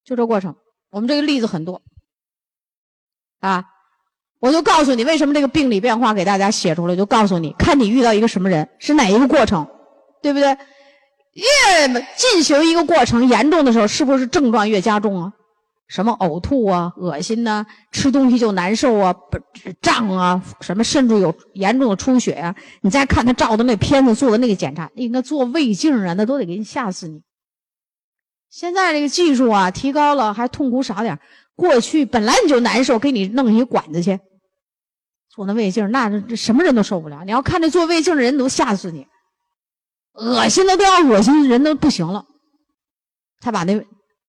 [0.04, 0.56] 就这过程，
[0.92, 1.82] 我们这个例子很多
[3.40, 3.66] 啊。
[4.40, 9.68] 我就告诉你，为什么这个病理变化给大家写出来，就告诉你，看你遇到一个什么人，是哪一个过程，
[10.22, 10.58] 对不对？
[11.34, 15.34] 越进行一个过程严重的时候，是不是症状越加重啊？
[15.88, 19.14] 什么呕吐啊、恶心呐，吃东西就难受啊、
[19.82, 22.56] 胀啊，什么甚至有严重的出血啊。
[22.82, 27.22] 你再看他照的那片子，做的那个检查，应该做胃镜啊，那都得给你吓死你。
[28.50, 31.20] 现在这个技术啊提高了，还痛苦少点
[31.56, 34.20] 过去本来你就难受，给你弄一管子去
[35.30, 37.24] 做那胃镜，那什么人都受不了。
[37.26, 39.08] 你要看那做胃镜的人都吓死你，
[40.14, 42.26] 恶心的都要恶心人都不行了。
[43.40, 43.86] 他把那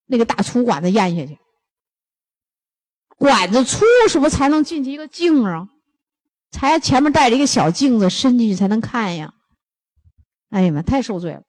[0.07, 1.39] 那个大粗管子咽下去。
[3.17, 5.69] 管子粗是不是才能进去一个镜啊？
[6.53, 9.33] 才前面带着一个小镜子伸进去才能看呀！
[10.51, 11.43] 哎呀妈，太受罪了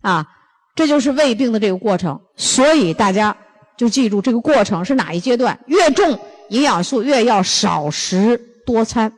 [0.00, 0.26] 啊！
[0.74, 3.36] 这就是胃病的这个过程，所以大家
[3.76, 5.58] 就记住这个过程是哪一阶段？
[5.66, 6.18] 越重
[6.48, 9.12] 营养素越要少食多餐。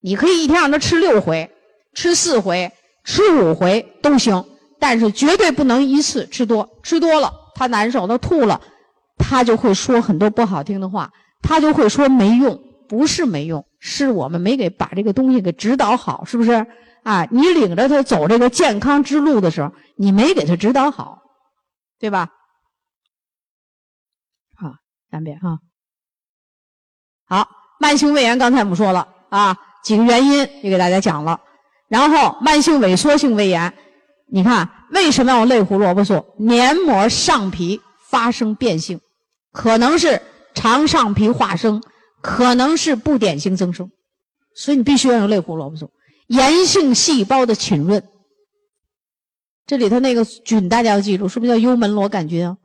[0.00, 1.50] 你可以一天让他吃六回，
[1.94, 2.70] 吃四回，
[3.04, 4.44] 吃五回都行，
[4.78, 8.60] 但是绝对不能一次吃多，吃多了他难受，他吐了。
[9.18, 11.10] 他就会说很多不好听的话，
[11.42, 16.66] 他就会说没用，不是没用，是我们没给把这个东西给指导好，是不是？
[17.02, 21.18] 啊，你领着他走这个健康之路的时候，你没给他指导好，
[21.98, 22.28] 对吧？
[25.10, 25.58] 三遍哈。
[27.28, 27.48] 好，
[27.80, 31.40] 慢性胃炎刚才我们说了啊，几个原因也给大家讲了，
[31.88, 33.72] 然后慢性萎缩性胃炎，
[34.28, 36.24] 你看为什么要用类胡萝卜素？
[36.38, 39.00] 黏膜上皮发生变性。
[39.52, 40.20] 可能是
[40.54, 41.82] 肠上皮化生，
[42.20, 43.90] 可能是不典型增生，
[44.54, 45.90] 所以你必须要用类胡萝卜素。
[46.26, 48.02] 炎性细胞的侵润，
[49.66, 52.56] 这里头那个菌大家要记住，是不是叫幽门螺杆菌啊？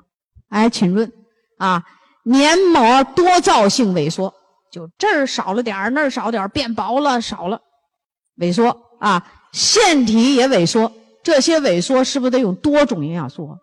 [0.50, 1.10] 哎，侵润
[1.58, 1.82] 啊，
[2.24, 4.34] 黏膜多灶性萎缩，
[4.72, 7.62] 就这儿少了点儿，那儿少点儿，变薄了，少了，
[8.38, 10.92] 萎缩啊，腺体也萎缩。
[11.24, 13.58] 这些萎缩是不是得用多种营养素啊？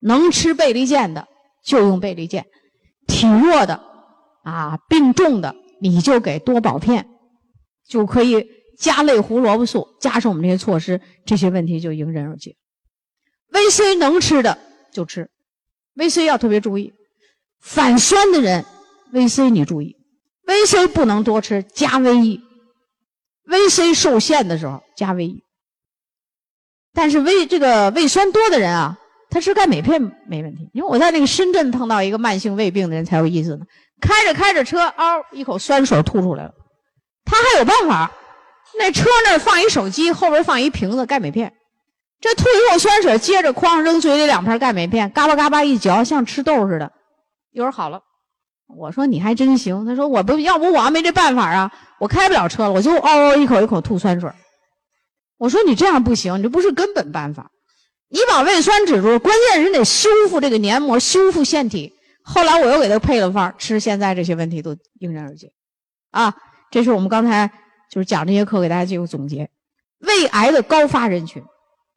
[0.00, 1.26] 能吃倍利健的
[1.64, 2.46] 就用倍利健，
[3.06, 3.82] 体弱的
[4.44, 7.08] 啊，病重的你就给多宝片，
[7.88, 8.46] 就可以
[8.78, 12.54] 加类胡萝卜素，加上我们这些措施，这些问题就迎刃而解。
[13.50, 14.56] VC 能吃的
[14.92, 15.28] 就吃
[15.96, 16.92] ，VC 要特别注意，
[17.60, 18.64] 反酸的人
[19.12, 19.96] VC 你注意
[20.46, 25.42] ，VC 不能多吃，加 VE，VC 受限的时候加 VE。
[26.94, 28.98] 但是胃这个胃酸多的人啊，
[29.30, 30.70] 他吃钙镁片没问题。
[30.72, 33.66] 因为我在那个深圳碰到一个慢性胃病的人才有意思呢。
[34.00, 36.52] 开着开着车，嗷一口酸水吐出来了。
[37.24, 38.10] 他还有办法，
[38.78, 41.52] 那车那放一手机，后边放一瓶子钙镁片。
[42.20, 46.90] 这吐一口酸水，接着哐扔嘴里两片钙镁片，嘎巴嘎巴一嚼，像吃豆似的，
[47.58, 48.00] 一会儿好了。
[48.68, 49.84] 我说你还真行。
[49.84, 54.30] 他说我不要不我还没这办法啊，我开不了车了，我就嗷嗷一口一口吐酸水。
[55.38, 57.50] 我说你这样不行，你这不是根本办法。
[58.10, 61.92] 你把胃酸止住，关键是得修复这个黏膜，修复腺体。
[62.22, 65.50] 后来我又给他配了方，吃现在这些问题都迎刃而解。
[66.10, 66.34] 啊，
[66.70, 67.50] 这是我们刚才
[67.90, 69.50] 就是讲这些课给大家进行总结。
[70.00, 71.42] 胃癌的高发人群，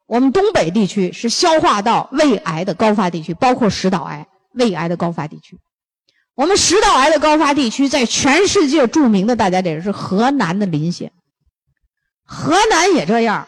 [0.06, 5.58] 我们东北地区是消化道胃癌的高发地区，包括食道癌、胃癌的高发地区。
[6.34, 11.12] 我们食道癌的高发地区在全世界著名的，大家得是河南的临县。
[12.24, 13.46] 河南也这样，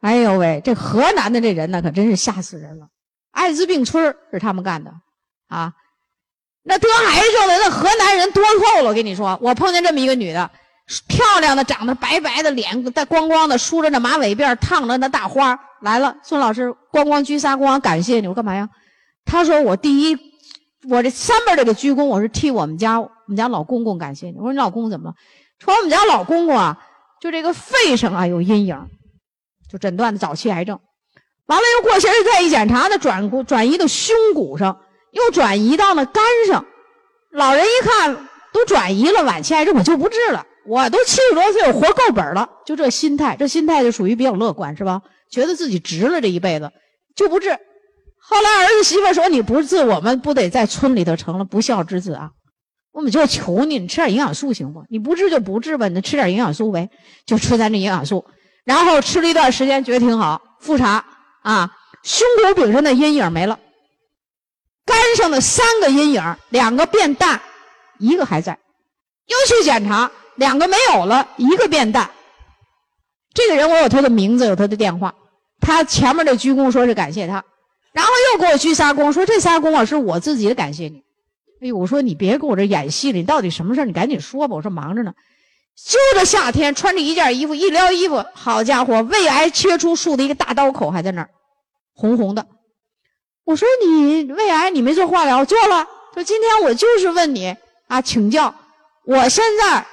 [0.00, 2.88] 哎呦喂，这河南的这人呢，可真是吓死人了。
[3.30, 4.92] 艾滋病村是他们干的，
[5.48, 5.72] 啊，
[6.64, 8.90] 那得癌症的那河南人多透了。
[8.90, 10.50] 我跟你说，我碰见这么一个女的，
[11.06, 16.16] 漂亮的，长得白白的，脸带光光的，梳着那马尾辫，烫着那大花来了。
[16.24, 18.26] 孙老师，咣咣鞠仨咣，感谢你。
[18.26, 18.68] 我干嘛呀？
[19.24, 20.18] 他说我第一，
[20.88, 24.36] 我这三边这个鞠躬，我是替我们家我们家老公公感谢你。
[24.38, 25.14] 我说你老公公怎么了？
[25.58, 26.78] 说我们家老公公啊。
[27.20, 28.86] 就这个肺上啊有阴影，
[29.70, 30.78] 就诊断的早期癌症，
[31.46, 34.78] 完了又过些日子再一检查呢，转转移到胸骨上，
[35.10, 36.66] 又转移到了肝上。
[37.30, 45.00] 老人一看都转移了，晚期癌症我就不治了，我都七十多岁，我活够本了，就这心态，这心态就属于比较乐观，是吧？
[45.30, 46.70] 觉得自己值了这一辈子，
[47.16, 47.56] 就不治。
[48.26, 52.30] 后来儿子媳妇说：“你不治，我们不得在村里头成了不孝之子啊？”
[52.90, 54.84] 我们就求你，你吃点营养素行不？
[54.88, 56.88] 你不治就不治吧，你吃点营养素呗，
[57.26, 58.24] 就吃咱这营养素。
[58.64, 60.40] 然后吃了一段时间，觉得挺好。
[60.60, 61.04] 复查
[61.42, 61.70] 啊，
[62.02, 63.58] 胸骨顶上的阴影没了，
[64.86, 67.40] 肝上的三个阴影，两个变淡，
[67.98, 68.58] 一个还在。
[69.26, 72.08] 又去检查，两个没有了，一个变淡。
[73.34, 75.14] 这个人我有他的名字，有他的电话。
[75.60, 77.44] 他前面的鞠躬说是感谢他，
[77.94, 81.02] 然后又给我鞠仨躬，说这仨躬啊是我自己的感谢你。
[81.62, 84.56] 哎呦，我说你别给我这演戏了，你到底什么事你赶紧说吧。
[84.56, 85.14] 我说忙着呢，
[85.76, 91.30] 就这夏天穿着一件衣服，一撩衣服，好家伙，胃癌切出术的一个大刀口还在那儿，
[91.94, 92.44] 红红的。
[93.44, 95.44] 我说你胃癌你没做化疗？
[95.44, 95.86] 做了。
[96.14, 98.54] 说今天我就是问你啊，请教。
[99.06, 99.86] 我现在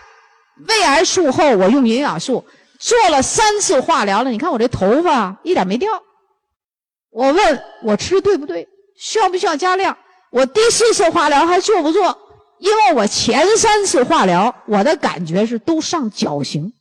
[0.67, 2.45] 胃癌术后我用营养素
[2.79, 6.01] 做了三次化疗了，你看我这头发一点没掉。
[7.11, 8.67] 我问我吃对不对？
[8.97, 9.97] 需要不需要加量？
[10.31, 12.17] 我第四次化疗还做不做？
[12.59, 16.71] 因为我前三次化疗，我的感觉是都上绞刑，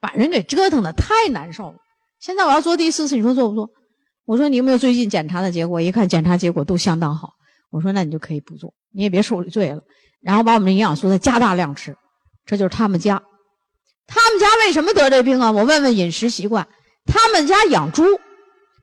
[0.00, 1.76] 把人给折腾的太难受了。
[2.18, 3.68] 现在我要做第四次，你说做不做？
[4.24, 5.80] 我说你有没有最近检查的结果？
[5.80, 7.34] 一看检查结果都相当好。
[7.70, 9.82] 我说那你就可以不做，你也别受罪了。
[10.22, 11.94] 然后把我们的营养素再加大量吃，
[12.46, 13.22] 这就是他们家。
[14.06, 15.52] 他们家为什么得这病啊？
[15.52, 16.66] 我问问饮食习惯，
[17.06, 18.02] 他们家养猪。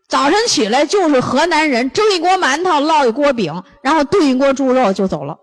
[0.08, 5.38] 早晨起来就是河南人蒸一锅馒头，烙一锅饼，然后炖一锅猪肉就走了，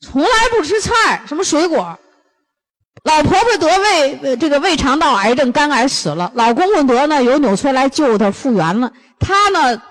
[0.00, 1.98] 从来不吃菜，什么水果。
[3.04, 6.32] 老婆婆得胃这个胃肠道癌症，肝癌死了。
[6.34, 8.90] 老公公得呢，有纽崔莱救他复原了。
[9.18, 9.82] 他呢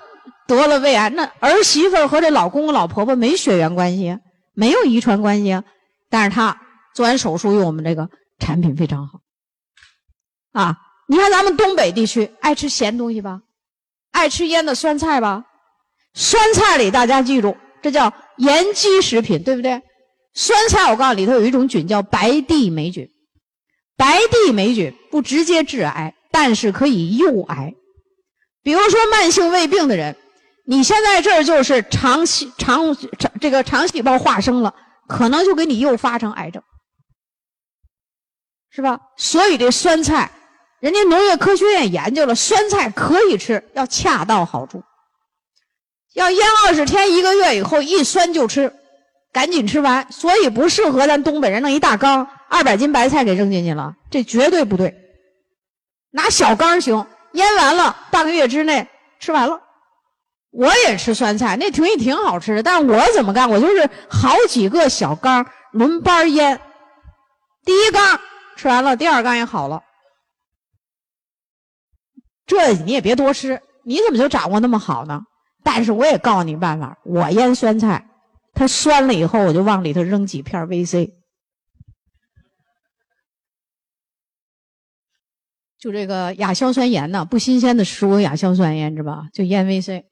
[0.48, 4.18] 得了胃癌，那儿媳妇和这老公公老婆婆没血缘关系，
[4.54, 5.62] 没有遗传关系，
[6.10, 6.58] 但是他
[6.96, 8.10] 做完手术用我们这个
[8.40, 9.20] 产品非常好。
[10.54, 10.78] 啊，
[11.12, 13.42] 你看咱们东北地区爱吃咸东西吧？
[14.12, 15.44] 爱吃腌的酸菜吧，
[16.14, 19.82] 酸菜里大家记住，这叫盐基食品，对不对？
[20.34, 23.10] 酸菜我告诉你，里头有一种菌叫白地霉菌，
[23.98, 27.74] 白地霉菌不直接致癌，但是可以诱癌。
[28.64, 30.16] 比如说慢性胃病的人，
[30.66, 34.74] 你现在这儿就是肠细肠肠这个肠细胞化生了，
[35.10, 36.64] 可能就给你诱发成癌症，
[38.70, 38.98] 是吧？
[39.18, 40.32] 所以这酸菜。
[40.82, 44.84] 人家农业科学院研究了，酸菜可以吃，要恰到好处，
[46.16, 48.74] 要腌二十天、一个月以后一酸就吃，
[49.32, 50.12] 赶紧吃完。
[50.12, 54.96] 所以不适合咱东北人弄一大缸，二百斤白菜给扔进去了，这绝对不对。
[56.10, 58.88] 拿小缸行，腌完了半个月之内
[59.20, 59.62] 吃完了。
[60.50, 63.48] 我也吃酸菜，那东西挺好吃的，但是我怎么干？
[63.48, 66.60] 我就是好几个小缸轮班腌，
[67.64, 68.20] 第一缸
[68.56, 69.80] 吃完了，第二缸也好了。
[72.52, 75.22] 这你也别多吃，你怎么就掌握那么好呢？
[75.64, 78.06] 但是我也告诉你办法，我腌酸菜，
[78.54, 81.12] 它酸了以后，我就往里头扔几片 VC，
[85.80, 89.28] 就这个亚硝酸盐呢，不新鲜的食物亚硝酸盐，知吧？
[89.34, 90.04] 就腌 VC。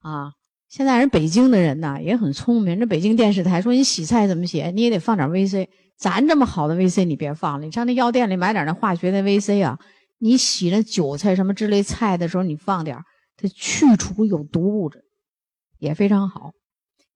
[0.00, 0.32] 啊，
[0.68, 2.80] 现在人北京的人呐也很聪明。
[2.80, 5.68] 这北京电视台说你洗菜怎么洗，你也得放点 VC。
[5.96, 9.78] 咱这么好的 VC 你别放了，你上那药店里买点那化学的 VC 啊。
[10.24, 12.96] 你洗那韭菜什么之类菜的时候，你放点
[13.36, 15.04] 它去除有毒物质，
[15.78, 16.52] 也非常好。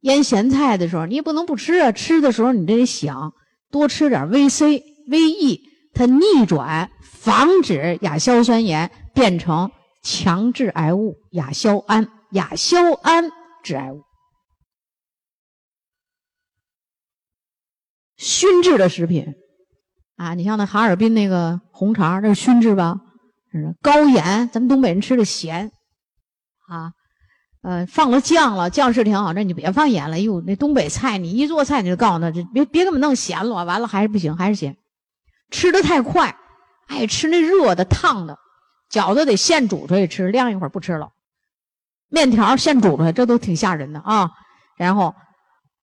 [0.01, 1.91] 腌咸菜的时候，你也不能不吃啊。
[1.91, 3.33] 吃的时候你得想
[3.71, 5.63] 多吃点 VC、VE，
[5.95, 9.71] 它逆转，防止亚硝酸盐变成
[10.03, 12.13] 强致癌物亚硝胺。
[12.33, 13.31] 亚硝胺
[13.63, 14.03] 致癌物，
[18.19, 19.35] 熏制的食品
[20.17, 22.97] 啊，你像那哈尔滨那个红肠，那是熏制吧？
[23.81, 25.71] 高盐，咱们东北人吃的咸
[26.67, 26.91] 啊，
[27.63, 30.19] 呃，放了酱了，酱是挺好，那你别放盐了。
[30.19, 34.77] 哟，那东北菜，你一做菜你就告诉他，这别别给我弄咸了，完了还是不行，还是咸。
[35.53, 36.37] 吃的太快，
[36.89, 38.37] 爱吃那热的烫的，
[38.91, 41.11] 饺子得现煮出来吃，晾一会儿不吃了。
[42.09, 44.31] 面条现煮出来，这都挺吓人的啊！
[44.77, 45.15] 然后，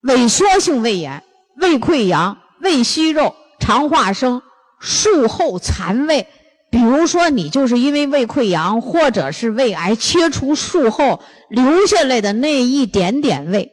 [0.03, 1.23] 萎缩性胃炎、
[1.55, 4.41] 胃溃疡、胃息肉、肠化生、
[4.79, 6.27] 术后残胃，
[6.69, 13.71] 比如说你就是因为胃溃疡或者是胃癌切除术后留下来的那一点点胃，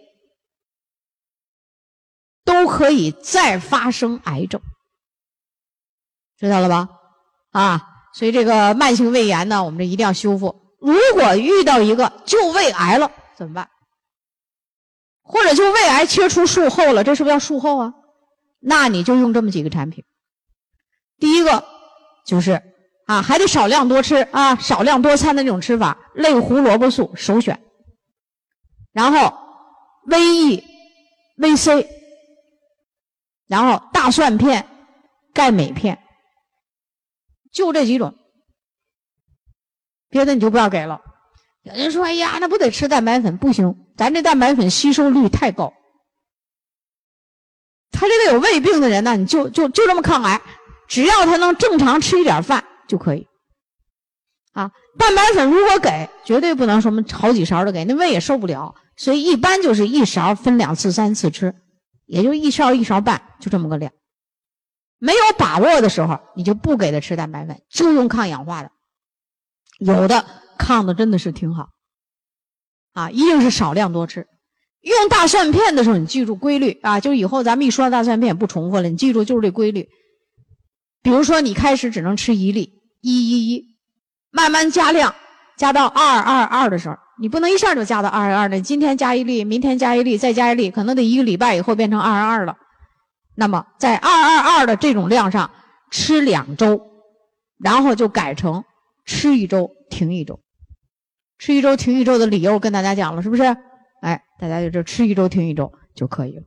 [2.44, 4.60] 都可以再发生癌症，
[6.38, 6.88] 知道了吧？
[7.50, 7.82] 啊，
[8.14, 10.60] 所以这个慢性胃炎呢，我们这一定要修复。
[10.80, 13.68] 如果遇到一个就胃癌了怎么办？
[15.22, 17.94] 或者就胃癌切除术后了，这是不是要术后啊？
[18.60, 20.04] 那你就用这么几个产品。
[21.22, 21.64] 第一个
[22.26, 22.60] 就是
[23.06, 27.62] 啊，还得少量多吃啊，少量多餐的那种吃法，类胡萝卜素首选。
[28.90, 29.32] 然后
[30.08, 30.64] VE、
[31.38, 31.86] VC，
[33.46, 34.66] 然后大蒜片、
[35.32, 35.96] 钙镁片，
[37.52, 38.12] 就这几种。
[40.10, 41.00] 别的你就不要给了。
[41.62, 43.38] 有人说：“哎呀，那不得吃蛋白粉？
[43.38, 45.72] 不行，咱这蛋白粉吸收率太高。
[47.92, 50.42] 他这个有胃病的人呢，你就就就这么抗癌，
[50.92, 53.26] 只要他能正常吃一点饭就可以。
[54.52, 58.74] 啊，蛋白粉如果给，绝对不能什么好几勺的给，那胃也受不了。
[58.94, 61.54] 所以一般就是一勺分两次、三次吃，
[62.04, 63.90] 也就一勺一勺半，就这么个量。
[64.98, 68.70] 没有把握的时候，你就不给他吃蛋白粉，就用抗氧化的。”
[69.80, 70.26] 有的
[70.58, 71.70] 抗的真的是挺好，
[72.92, 74.26] 啊，一定是少量多吃。
[74.82, 79.88] 用大蒜片的时候，你记住规律啊，就以后咱们一说大蒜片不重复了，你记住就是这规律。
[81.02, 83.76] 比如说你开始只能吃一粒，一一一，
[84.30, 85.14] 慢慢加量，
[85.56, 88.60] 加到二二二的时候，你不能一下就加到二二二的。
[88.60, 92.56] 今天加一粒，明天加一粒，再加一粒，可能得一个礼拜以后变成二二二了。
[93.34, 95.50] 那么在二二二的这种量上
[95.90, 96.80] 吃两周，
[97.58, 98.64] 然后就改成。
[99.04, 100.38] 吃一周停一周，
[101.36, 103.42] 吃一周停一周的理由跟大家讲了，是不是？
[104.00, 106.44] 哎，大家就这吃一周停一周就可以了。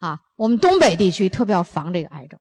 [0.00, 2.40] 啊，我们东北地区特别要防这个癌症。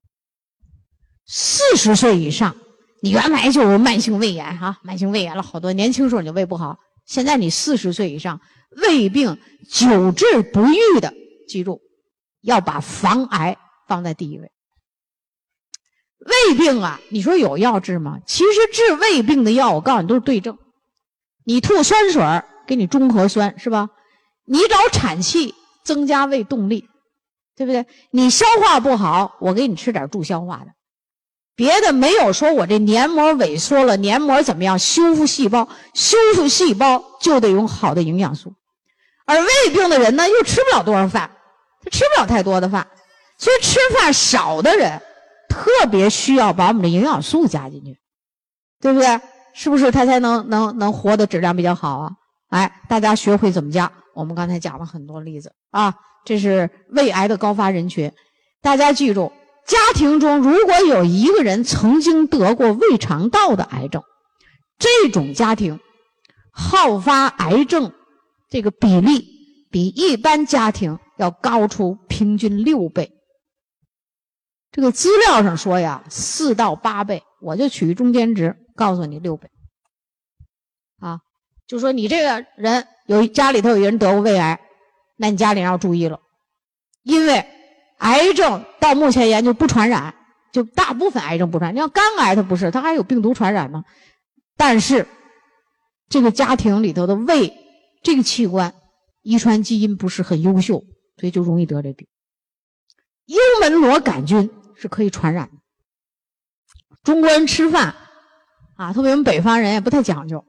[1.26, 2.55] 四十岁以上，
[3.01, 8.39] 你原来就有慢性胃炎哈，慢性胃炎了好多，年轻时候你就胃不好，现在你四十岁以上，
[8.78, 9.38] 胃病
[9.69, 11.13] 久治不愈的，
[11.47, 11.82] 记住
[12.41, 13.57] 要把防癌
[13.88, 14.51] 放在第一位。
[16.19, 18.19] 胃病啊，你说有药治吗？
[18.26, 20.57] 其实治胃病的药，我告诉你都是对症。
[21.45, 22.24] 你吐酸水
[22.65, 23.89] 给你中和酸是吧？
[24.45, 25.53] 你找产气
[25.84, 26.88] 增加胃动力，
[27.55, 27.86] 对不对？
[28.11, 30.67] 你消化不好，我给你吃点助消化的。
[31.56, 34.78] 别的没有说我这黏膜萎缩了，黏膜怎么样？
[34.80, 38.54] 修复细胞，修复细胞就得用好的营养素。
[39.26, 41.30] 而胃病的人呢，又吃不了多少饭，
[41.84, 42.88] 他吃不了太多的饭，
[43.38, 45.01] 所以吃饭少的人。
[45.49, 47.99] 特别需要把我们的营养素加进去，
[48.82, 49.22] 对不对？
[49.54, 52.12] 是不是他才能能能活的质量比较好啊？
[52.49, 53.91] 哎，大家学会怎么加。
[54.16, 55.93] 我们刚才讲了很多例子啊，
[56.26, 58.12] 这是胃癌的高发人群。
[58.64, 59.32] 大家记住，
[59.66, 64.03] 家庭中如果有一个人曾经得过胃肠道的癌症，
[64.78, 65.80] 这种家庭
[66.51, 67.93] 好发癌症
[68.49, 69.26] 这个比例
[69.72, 73.11] 比一般家庭要高出平均六倍。
[74.72, 79.49] 这个资料上说呀，四到八倍，我就取中间值，告诉你六倍。
[80.99, 81.20] 啊，
[81.68, 84.59] 就说你这个人有家里头有人得过胃癌，
[85.16, 86.20] 那你家里人要注意了，
[87.03, 87.45] 因为
[88.04, 90.16] 癌症到目前研究不传染，
[90.54, 91.74] 就大部分癌症不传。
[91.74, 93.84] 你像肝癌它不是，它还有病毒传染呢。
[94.56, 95.08] 但是
[96.08, 97.54] 这个家庭里头的胃
[98.04, 98.74] 这个器官
[99.22, 100.84] 遗传基因不是很优秀，
[101.18, 102.08] 所以就容易得这病。
[103.26, 104.49] 幽门螺杆菌。
[104.76, 105.54] 是可以传染的。
[107.04, 107.95] 中国人吃饭
[108.76, 110.43] 啊，特别我们北方人也不太讲究，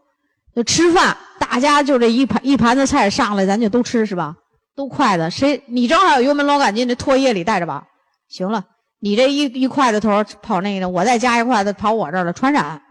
[0.56, 4.34] 就吃饭，大家就这一盘一盘子菜上来，咱就都吃是吧？
[4.76, 7.86] 都筷子，谁你正好有幽门螺杆菌，这唾液里带着吧？
[8.28, 8.64] 行了，
[9.00, 12.82] 你这一一筷子头跑那个，我再加一筷子跑我这儿了，传染，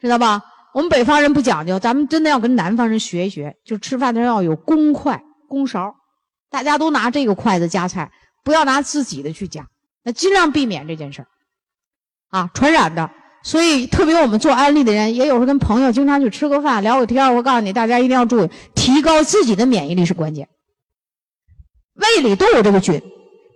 [0.00, 0.42] 知道吧？
[0.74, 5.94] 我们北方人不讲究，咱们真的要跟南方人学一学，就吃饭的时候要有公筷、公勺，
[6.50, 8.10] 大家都拿这个筷子夹菜，
[8.44, 9.66] 不要拿自己的去夹。
[10.04, 11.26] 那尽量避免这件事儿，
[12.30, 13.10] 啊，传染的。
[13.42, 20.48] 所以，特别我们做安利的人，也有时候跟朋友经常去吃个饭、聊个天我告诉你，大家一定要注意，提高自己的免疫力是关键。
[21.98, 23.00] 胃里都有这个菌，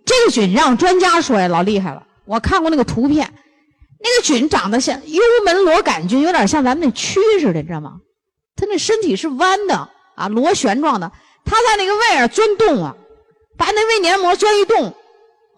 [0.05, 2.03] 这个菌让专家说呀，老厉害了。
[2.25, 3.33] 我看过那个图片，
[4.01, 7.95] 那个菌长得像幽门螺杆菌，有点像咱们那蛆似的，你知道吗？
[8.57, 11.11] 它那身体是弯的啊，螺旋状的，
[11.45, 12.95] 它在那个胃儿钻洞啊，
[13.57, 14.95] 把那胃黏膜钻一洞。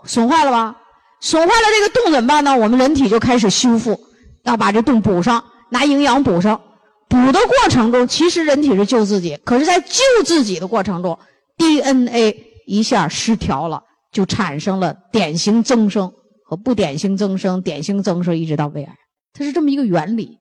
[0.04, 0.76] 损坏了吧？
[1.20, 2.56] 损坏了这个洞怎么办呢？
[2.56, 3.98] 我们人体就开始修复，
[4.42, 6.60] 要把这洞补上，拿营养补上。
[7.08, 11.18] 补的过程中，其实人体是救自己，可是，在救自己的过程中
[11.56, 16.12] ，DNA 一下失调了，就产生了典型增生
[16.44, 18.96] 和不典型增生，典型增生一直到胃癌，
[19.32, 20.38] 它是这么一个原理。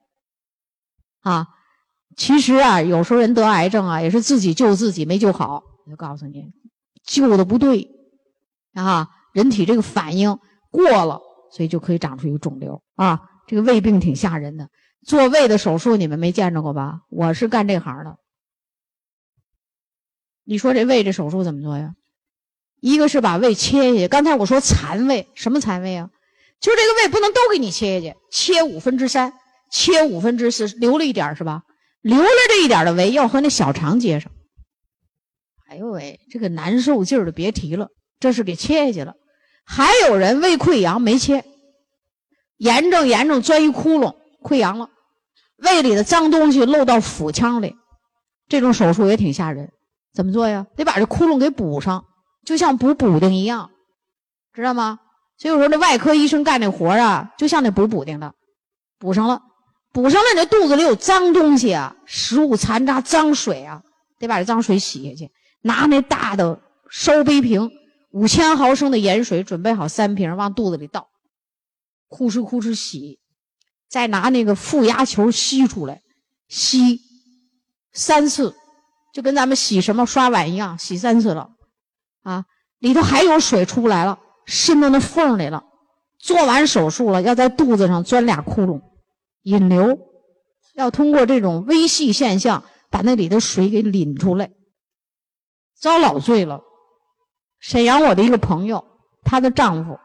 [1.21, 1.47] 啊，
[2.17, 5.63] 其实啊，有时候人得癌症啊，也是自己救自己没救好。
[5.85, 6.51] 我就告诉你，
[7.05, 7.89] 救的不对
[8.73, 9.09] 啊。
[9.33, 10.37] 人体这个反应
[10.69, 11.19] 过了，
[11.51, 13.19] 所以就可以长出一个肿瘤啊！
[13.47, 14.69] 这个胃病挺吓人的，
[15.07, 17.01] 做胃的手术你们没见着过吧？
[17.09, 18.17] 我是干这行的。
[20.43, 21.95] 你说这胃这手术怎么做呀？
[22.83, 26.09] 一个是把胃切下去，刚才我说残胃，什么残胃啊？
[26.59, 29.31] 就这个胃不能都给你切下去，切五分之三，
[29.71, 31.63] 切五分之四，留了一点是吧？
[32.01, 34.29] 留了这一点的胃要和那小肠接上。
[35.69, 37.87] 哎呦喂，这个难受劲儿的别提了，
[38.19, 39.13] 这是给切下去了。
[39.63, 41.45] 还有人胃溃疡没切，
[42.57, 44.13] 炎症严重钻一窟窿
[44.43, 44.89] 溃疡了，
[45.55, 47.77] 胃里的脏东西漏到腹腔里，
[48.49, 49.71] 这种手术也挺吓人。
[50.13, 50.67] 怎么做呀？
[50.75, 52.03] 得把这窟窿给补上，
[52.45, 53.69] 就像补补丁一样，
[54.53, 54.99] 知道吗？
[55.37, 58.33] 所以有时候那外科医生干那活啊，就像那补补丁的，
[58.99, 59.41] 补上了，
[59.91, 63.81] 补上了，你这肚子里有脏东西啊，食物残渣、脏水啊，
[64.19, 65.31] 得把这脏水洗下去，
[65.61, 67.71] 拿那大的烧杯瓶。
[68.11, 71.09] 五千毫升的盐水准备好三瓶，往肚子里倒，
[72.07, 73.19] 呼哧呼哧洗，
[73.89, 75.99] 再拿那个负压球吸出来，
[76.47, 76.99] 吸
[77.91, 78.53] 三次，
[79.15, 81.52] 就跟咱们洗什么刷碗一样，洗三次了，
[82.23, 82.45] 啊，
[82.79, 85.63] 里头还有水出不来了，渗到那缝里了。
[86.17, 88.81] 做完手术了，要在肚子上钻俩窟窿，
[89.41, 89.99] 引流，
[90.73, 94.49] 要通过这种微细现象把那里的水给引出来，
[95.77, 96.61] 遭老罪了。
[97.59, 98.85] 沈阳，我的一个朋友，
[99.23, 99.99] 她的丈夫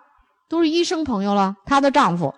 [0.49, 1.57] 都是医生朋友了。
[1.65, 2.35] 她的丈夫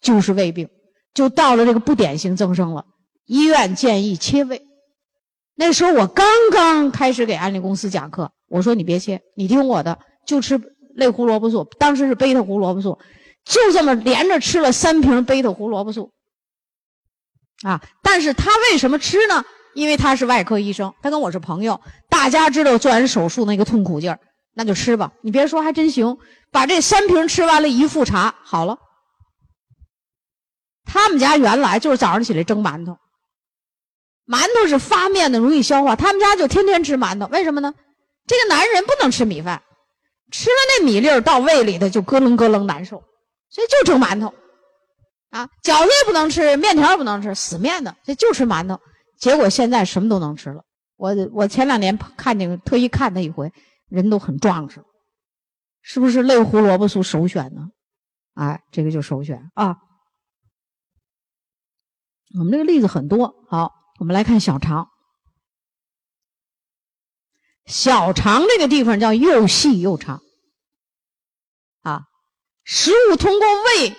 [0.00, 0.68] 就是胃病，
[1.12, 2.86] 就到了这个不典型增生了。
[3.26, 4.62] 医院建议切胃。
[5.54, 10.60] 那时候我刚刚开始给安利公司讲课，我说你别切，你听我的，就吃
[10.94, 11.64] 类胡萝卜素。
[11.78, 12.98] 当时是贝塔胡萝卜素，
[13.44, 16.12] 就这么连着吃了三瓶贝塔胡萝卜素。
[17.62, 19.44] 啊，但是他为什么吃呢？
[19.74, 24.18] 因为他是外科医生，他跟我是朋友，大家知道做完手术那个痛苦劲儿。
[24.54, 26.18] 那就吃吧，你别说，还真行。
[26.50, 28.78] 把这三瓶吃完了，一复查好了。
[30.84, 32.96] 他们家原来就是早上起来蒸馒头，
[34.26, 35.94] 馒头是发面的，容易消化。
[35.94, 37.72] 他们家就天天吃馒头，为什么呢？
[38.28, 39.60] 这个男人不能吃米饭，
[40.30, 43.02] 吃了那米粒儿到胃里头就咯楞咯楞难受，
[43.48, 44.32] 所以就蒸馒头。
[45.30, 48.80] 啊，饺子也不能吃，面条也不能吃，死面的，所以就吃馒头。
[49.18, 50.62] 结果现在什么都能吃了。
[50.96, 53.52] 我我前两年看见，特意看他一回。
[53.88, 54.84] 人都很壮实，
[55.80, 57.70] 是不是类胡萝卜素首选呢？
[58.34, 59.78] 哎，这个就首选啊。
[62.38, 64.90] 我们这个例子很多，好，我们来看小肠。
[67.68, 70.22] 小肠这个地方叫又细又长
[71.82, 72.02] 啊，
[72.64, 73.94] 食物通过胃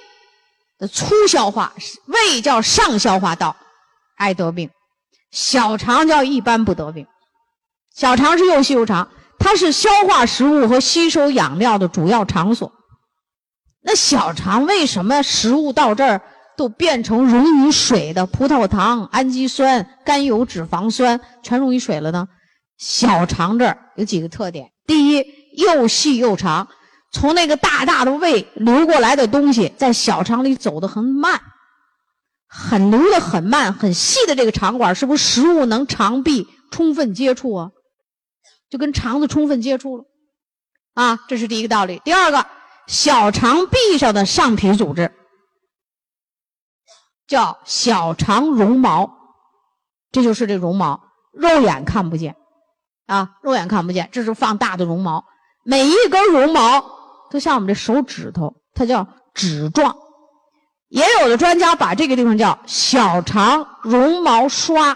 [0.78, 1.74] 的粗消化，
[2.08, 3.56] 胃叫上消化道，
[4.18, 4.70] 爱得病；
[5.32, 7.06] 小肠叫一般不得病。
[7.96, 9.10] 小肠是又细又长。
[9.42, 12.74] 它是消化食物和吸收养料的主要场所。
[13.82, 16.22] 那小肠为什么食物到这儿
[16.58, 22.28] 都变成溶于水的葡萄糖、氨基酸、甘油脂肪酸全溶于水了呢？
[22.80, 25.26] 小肠这儿有几个特点：第一，
[25.58, 26.68] 又细又长，
[27.12, 31.40] 从那个大大的胃流过来的东西在小肠里走得很慢，
[32.48, 37.72] 很流的很慢，很细的这个肠管，是不是食物能肠壁充分接触啊？
[38.70, 40.06] 就跟肠子充分接触了，
[40.94, 42.02] 啊，这是第一个道理。
[42.06, 42.46] 第二个，
[42.88, 45.12] 小肠壁上的上皮组织
[47.28, 49.12] 叫小肠绒毛，
[50.12, 51.02] 这就是这绒毛，
[51.34, 52.36] 肉眼看不见，
[53.10, 55.26] 啊，肉眼看不见，这是放大的绒毛，
[55.64, 56.80] 每一根绒毛
[57.32, 59.96] 都像我们这手指头，它叫指状。
[60.90, 64.94] 也有的专家把这个地方叫小肠绒毛刷，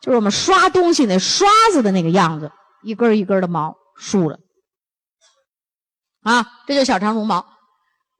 [0.00, 2.50] 就是我们刷东西那刷子的那个样子。
[2.82, 4.38] 一根一根的毛竖着，
[6.22, 7.44] 啊，这就小肠绒毛。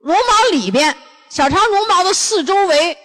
[0.00, 0.94] 绒毛里边，
[1.30, 2.98] 小肠绒毛的四周围，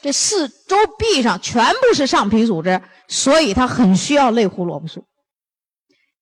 [0.00, 5.04] 这四周壁上全部是上皮组织，所以它很需要类胡萝卜素。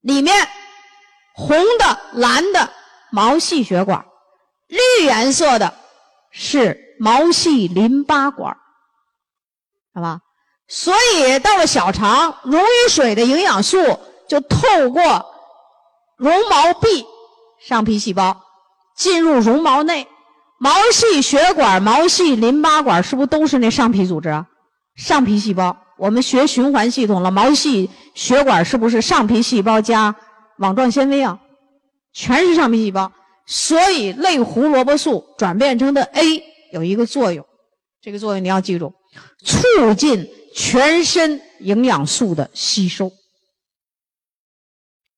[0.00, 0.48] 里面
[1.34, 2.70] 红的、蓝的
[3.10, 4.04] 毛细血管，
[4.68, 5.74] 绿颜色的
[6.30, 8.56] 是毛细淋巴管，
[9.94, 10.20] 好吧？
[10.68, 13.78] 所以到了小肠，溶于水的营养素。
[14.28, 15.02] 就透过
[16.16, 17.04] 绒毛壁
[17.66, 18.40] 上皮细胞
[18.94, 20.06] 进入绒毛内，
[20.60, 24.46] 毛细血管、毛细淋巴管是不是都是那上皮组织啊？
[24.94, 30.16] 上皮细胞，我们学循环系统了，毛细血管是不是上皮细胞加
[30.56, 31.38] 网状纤维啊？
[32.14, 33.12] 全是上皮细胞，
[33.46, 36.42] 所以类胡萝卜素转变成的 A
[36.72, 37.44] 有一个作用，
[38.00, 38.94] 这个作用你要记住，
[39.44, 43.12] 促进全身营养素的吸收。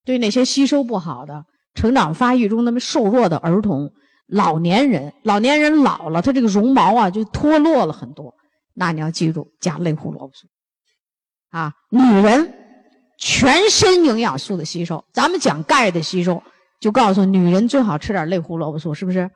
[0.05, 1.45] 对那些吸收不好的、
[1.76, 3.93] 成长发育中那么瘦弱的儿童、
[4.26, 8.35] 老年人，老年人老了，他这个绒毛啊就脱落了很多。
[8.74, 10.49] 那你要记住加类胡萝卜素。
[11.53, 12.53] 啊，女人
[13.18, 16.42] 全身营养素的吸收，咱们讲钙的吸收，
[16.80, 19.30] 就告诉女人最好吃点类胡萝卜素，是不是？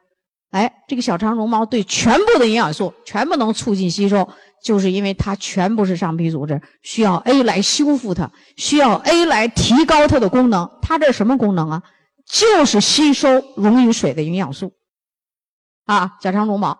[0.51, 4.29] 哎，这个小肠绒毛对全部的营养素全部能促进吸收。
[4.62, 10.69] 就是因为它全部是上皮组织，需要 A 来修复它，需要 A 来提高它的功能。
[10.83, 11.83] 它这什么功能啊？
[12.27, 14.73] 就是吸收溶于水的营养素。
[15.85, 16.77] 啊，小肠绒毛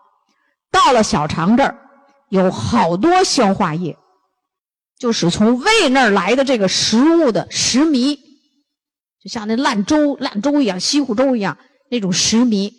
[0.72, 1.78] 到了小肠这儿，
[2.28, 3.97] 有好多消化液，
[4.99, 8.18] 就是从胃那儿来的这个食物的食糜，
[9.22, 11.59] 就像那烂粥、烂粥一样、稀糊粥一样
[11.90, 12.72] 那种食糜，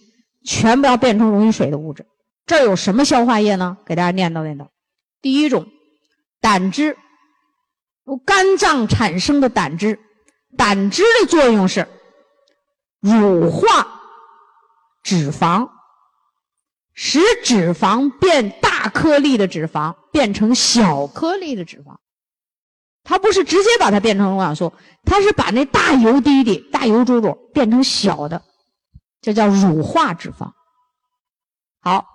[0.44, 2.06] 全部要变成溶于水的物质。
[2.46, 3.78] 这儿有什么消化液呢？
[3.86, 4.68] 给大家念叨念叨。
[5.22, 5.68] 第一种，
[6.42, 6.98] 胆汁，
[8.06, 10.00] 由肝脏产生的胆汁，
[10.56, 11.88] 胆汁的作用是
[13.00, 14.02] 乳化
[15.04, 15.70] 脂肪，
[16.94, 21.96] 使脂肪变大颗粒的脂肪变成小颗粒的脂肪。
[23.08, 24.74] 它不是直接把它变成营养素，
[25.06, 28.42] 它是把那大油滴滴、大油珠珠变成小的，
[29.22, 30.52] 这叫乳化脂肪。
[31.82, 32.06] 好，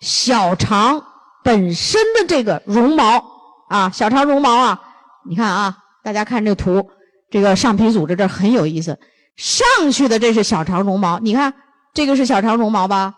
[0.00, 1.02] 小肠。
[1.42, 3.24] 本身的这个绒毛
[3.68, 4.82] 啊，小肠绒毛啊，
[5.28, 6.90] 你看啊，大家看这图，
[7.30, 8.98] 这个上皮组织这很有意思，
[9.36, 11.54] 上去的这是小肠绒毛，你看
[11.94, 13.14] 这个是小肠绒毛吧？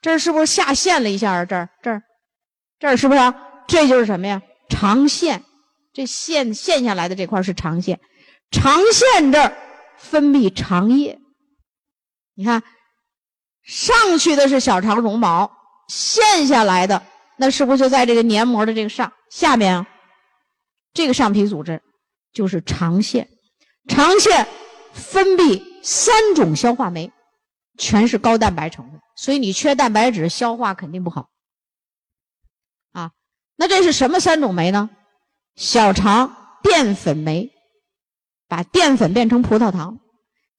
[0.00, 1.44] 这是不是下陷了一下啊？
[1.44, 2.02] 这儿这儿
[2.80, 3.34] 这儿是不是？
[3.68, 4.42] 这就是什么呀？
[4.68, 5.44] 肠腺，
[5.92, 8.00] 这腺陷下来的这块是肠腺，
[8.50, 9.56] 肠腺这儿
[9.98, 11.18] 分泌肠液，
[12.34, 12.62] 你看
[13.62, 15.50] 上去的是小肠绒毛，
[15.88, 17.02] 陷下来的。
[17.36, 19.86] 那是不是就在这个黏膜的这个上下面啊？
[20.92, 21.80] 这个上皮组织
[22.32, 23.28] 就是肠腺，
[23.88, 24.46] 肠腺
[24.92, 27.10] 分泌三种消化酶，
[27.78, 31.30] 全是高蛋白成分，所以你缺蛋白质，消化肯定不好。
[32.92, 33.12] 啊，
[33.56, 34.90] 那这是什么三种酶呢？
[35.60, 37.50] 小肠淀粉酶
[38.48, 40.00] 把淀粉变成葡萄糖，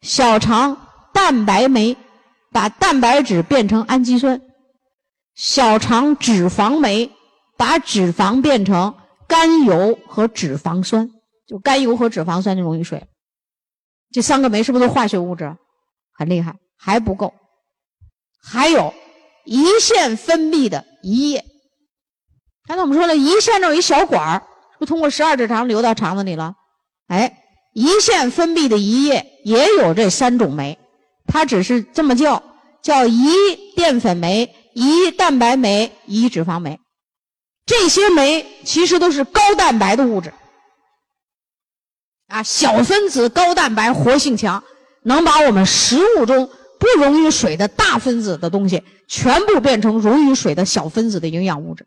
[0.02, 1.97] 小肠蛋白酶
[2.52, 4.39] 把蛋白质变成氨基酸。
[5.34, 7.10] 小肠脂肪酶
[7.58, 8.95] 把脂肪变成
[9.28, 11.10] 甘油和脂肪酸，
[11.47, 13.08] 就甘油和脂肪酸就溶于水。
[14.12, 15.58] 这三个酶是不是都化学物质？
[16.14, 17.34] 很厉害，还不够。
[18.39, 18.93] 还有
[19.47, 21.43] 胰腺分泌的胰液。
[22.68, 24.47] 刚才我们说了，胰腺那有一小管儿，
[24.82, 26.55] 不通过十二指肠流到肠子里了？
[27.05, 27.38] 哎，
[27.75, 30.79] 胰腺分泌的胰液也有这三种酶，
[31.27, 32.41] 它只是这么叫，
[32.82, 33.32] 叫胰
[33.75, 34.55] 淀粉酶。
[34.73, 36.79] 胰蛋白酶、胰脂肪酶，
[37.65, 40.34] 这些酶其实都是高蛋白的物质。
[42.27, 44.63] 啊，小分子高蛋白活性强，
[45.03, 51.86] 能把我们食物中不溶于水的大分子的东西，全部变成溶于水的小分子的营养物质。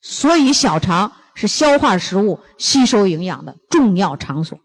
[0.00, 4.58] 所以小肠是消化食物、吸收营养的重要场所。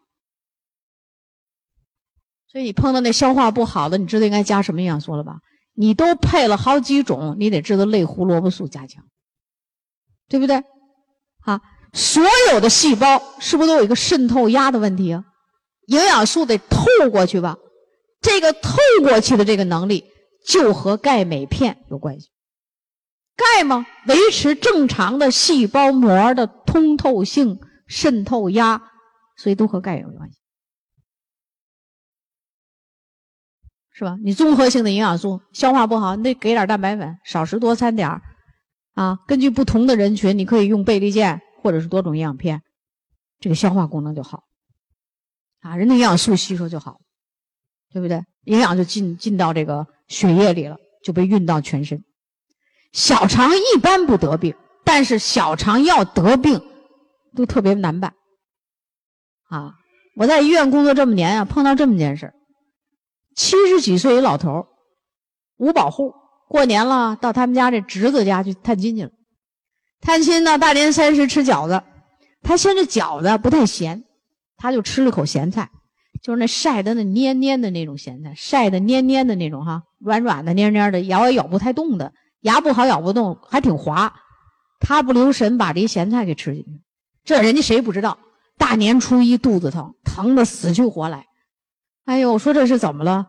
[2.48, 5.40] 所以你碰到那消化不好的，你知道应该加什么营养素了吧？
[5.74, 9.04] 你都配了好几种，你得知道类胡萝卜素加强，
[10.28, 10.64] 对不对？
[11.42, 11.62] 啊，
[11.94, 15.24] 所有的细胞是不是都有一个渗透压的问题啊？
[15.88, 17.58] 营养素得透过去吧？
[18.22, 20.06] 这个透过去的这个能力，
[20.48, 22.30] 就和钙镁片有关系。
[23.38, 28.82] 钙嘛，维持正常的细胞膜的通透性、渗透压，
[29.38, 30.38] 所以都和钙有关系。
[33.92, 34.18] 是吧？
[34.24, 38.22] 你综合性的营养素消化不好，你得给点蛋白粉，少食多餐点，
[38.94, 42.62] 啊，根据不同的人群，你可以用倍立健或者是多种营养片，
[43.40, 44.44] 这个消化功能就好，
[45.62, 47.00] 啊，人的营养素吸收就好，
[47.92, 48.24] 对不对？
[48.44, 52.04] 营养就进进到这个血液里了，就被运到全身。
[52.94, 56.62] 小肠一般不得病，但是小肠要得病，
[57.36, 58.14] 都特别难办，
[59.50, 59.74] 啊，
[60.16, 62.34] 我在医院工作这么年啊，碰到这么件事。
[63.36, 64.66] 七十几岁一老头儿，
[65.58, 66.14] 五保户，
[66.50, 69.12] 过年了，到他们家这侄子家去探亲去了。
[70.02, 71.84] 探亲呢，大年三十吃饺子，
[72.42, 74.06] 他嫌这饺子不太咸，
[74.58, 75.70] 他就吃了口咸菜，
[76.24, 82.12] 就是那晒的那蔫蔫的那种咸菜，晒的蔫蔫的那种哈，软软的蔫蔫的，咬也咬不太动的，
[82.42, 84.14] 牙不好咬不动，还挺滑。
[84.80, 86.82] 他不留神把这咸菜给吃进去，
[87.24, 88.18] 这人家谁不知道？
[88.58, 91.26] 大年初一肚子疼，疼的死去活来。
[92.06, 93.28] 哎呦，我说这是怎么了？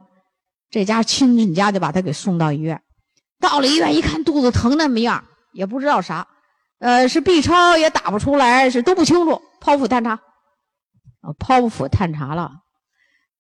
[0.71, 2.83] 这家亲戚家就把他给送到医院。
[3.41, 6.29] 到了医院一看，肚子疼那么样，也不知道啥，
[6.81, 9.41] 呃，是 B 超也打不出来，是都不清楚。
[9.61, 10.13] 剖腹探查，
[11.23, 12.51] 啊，剖腹探查了，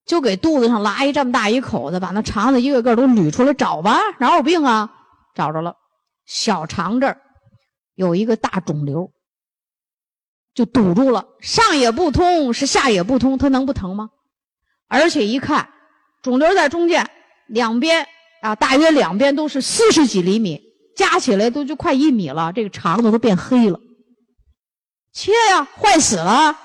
[0.07, 4.91] 就给肚子上拉一这么大一口子，把那肠子一个个都捋出来，找吧，哪有病啊？
[5.39, 5.77] 找着了，
[6.27, 7.21] 小肠这儿
[7.95, 9.13] 有一个大肿瘤，
[10.53, 14.11] 就堵住了，上也不通，是下也不通，它能不疼吗？
[14.89, 15.71] 而且一看，
[16.23, 17.09] 肿瘤在中间，
[17.47, 18.05] 两边
[18.43, 20.61] 啊，大约两边都是四十几厘米，
[20.97, 22.53] 加起来都就快一米了。
[22.53, 23.79] 这个肠子都变黑了，
[25.13, 26.59] 切呀，坏死了！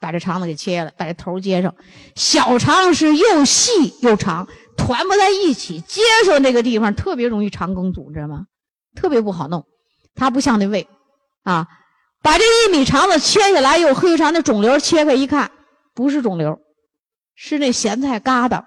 [0.00, 1.74] 把这肠子给切了，把这头接上。
[2.14, 8.46] 小肠是又细又长，团不在一起，接上那个地方特别容易肠梗阻，知道吗？
[8.94, 9.64] 特别不好弄。
[10.14, 10.86] 它不像那胃，
[11.42, 11.66] 啊，
[12.22, 15.50] 把这一米肠子切下来，又黑又长，那肿瘤切开一看，
[15.94, 16.58] 不是肿瘤。
[17.36, 18.62] 是那咸菜疙瘩，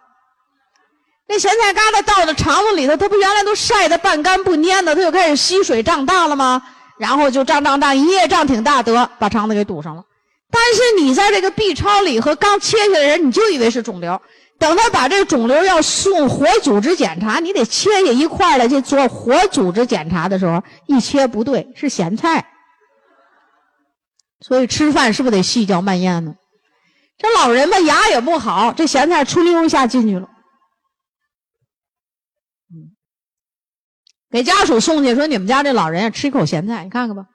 [1.26, 6.62] 那咸菜疙瘩到了肠子里头，它不原来都晒得半干不蔫的，它就开始吸水胀大了吗？
[7.00, 10.04] 然后就胀胀胀，一夜胀挺大，得把肠子给堵上了。
[10.50, 14.22] 但是你在这个 B 超里和刚切下来的人，你就以为是肿瘤。
[14.60, 22.48] 等他把这肿瘤要送活组织检查，你得切下一块来去做活组织检查的时候，一切不对，是咸菜。
[24.40, 26.36] 所以吃饭是不是得细嚼慢咽呢？
[27.18, 30.28] 这老人吧，牙也不好，这咸菜出溜一下进去了。
[34.30, 37.26] 给家属送去，说你们家这老人吃一口咸菜，你看看吧。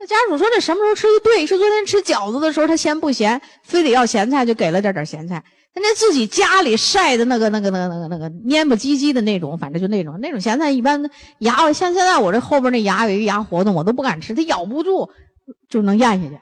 [0.00, 1.46] 那家属说这什么时候吃的对？
[1.46, 5.44] 是昨天吃饺子的时候他嫌不咸，非得要咸菜，就给了点点咸菜。
[5.74, 11.00] 人家自己家里晒的那个、那个、那个、那个、那个黏不唧唧的那种，反正就那种那种咸菜，一般
[11.38, 15.10] 牙像现在我这后边那牙有一个牙活动，我都不敢吃，它咬不住
[15.68, 16.40] 就能咽下去。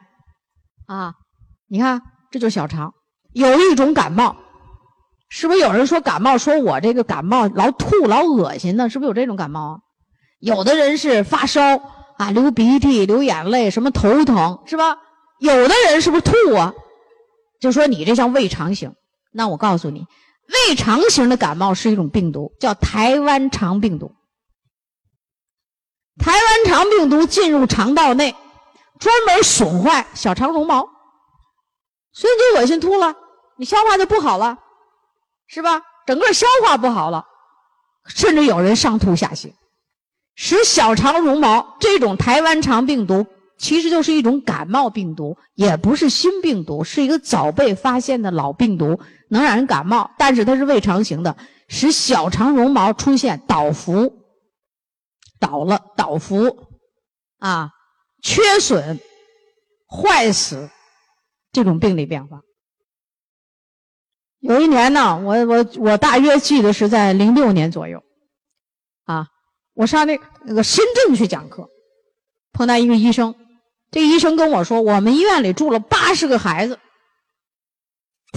[0.87, 1.13] 啊，
[1.69, 2.01] 你看。
[2.31, 2.93] 这就是小肠，
[3.33, 4.37] 有一种感冒，
[5.31, 6.37] 是不是有人说感冒？
[6.37, 8.91] 说我这个感冒老吐老恶心呢？
[8.91, 9.79] 是不是有这种感冒啊？
[10.41, 11.81] 有的人是发烧
[12.19, 14.99] 啊，流鼻涕、流眼泪，什么头疼是吧？
[15.39, 16.75] 有的人是不是吐啊？
[17.61, 18.95] 就说你这像胃肠型。
[19.33, 20.07] 那我告诉你，
[20.69, 24.13] 胃肠型的感冒是一种病毒，叫台湾肠病毒。
[26.19, 28.35] 台湾肠病毒进入肠道内，
[28.99, 30.89] 专门损坏小肠绒毛。
[32.13, 33.15] 所以你就恶心吐了，
[33.57, 34.59] 你消化就不好了，
[35.47, 35.81] 是吧？
[36.05, 37.25] 整个消化不好了，
[38.07, 39.53] 甚至有人上吐下泻，
[40.41, 41.77] 使小肠绒毛。
[41.81, 43.27] 这种台湾肠病毒
[43.59, 51.37] 其实就是一种感冒病毒，也不是新病毒，是一个早被发现的老病毒，能让人感冒，但是它是胃肠型的，
[51.67, 54.23] 使小肠绒毛出现倒伏、
[55.41, 56.69] 倒了、倒伏
[57.41, 57.71] 啊、
[58.23, 59.01] 缺损、
[59.89, 60.71] 坏死。
[61.51, 62.43] 这种病理变化，
[64.39, 68.01] 有一年呢，我我我大约记得是在零六年左右，
[69.79, 71.69] 我上那那个深圳去讲课，
[72.53, 73.33] 碰到一个医生，
[73.93, 76.81] 这医生跟我说，我们医院里住了八十个孩子，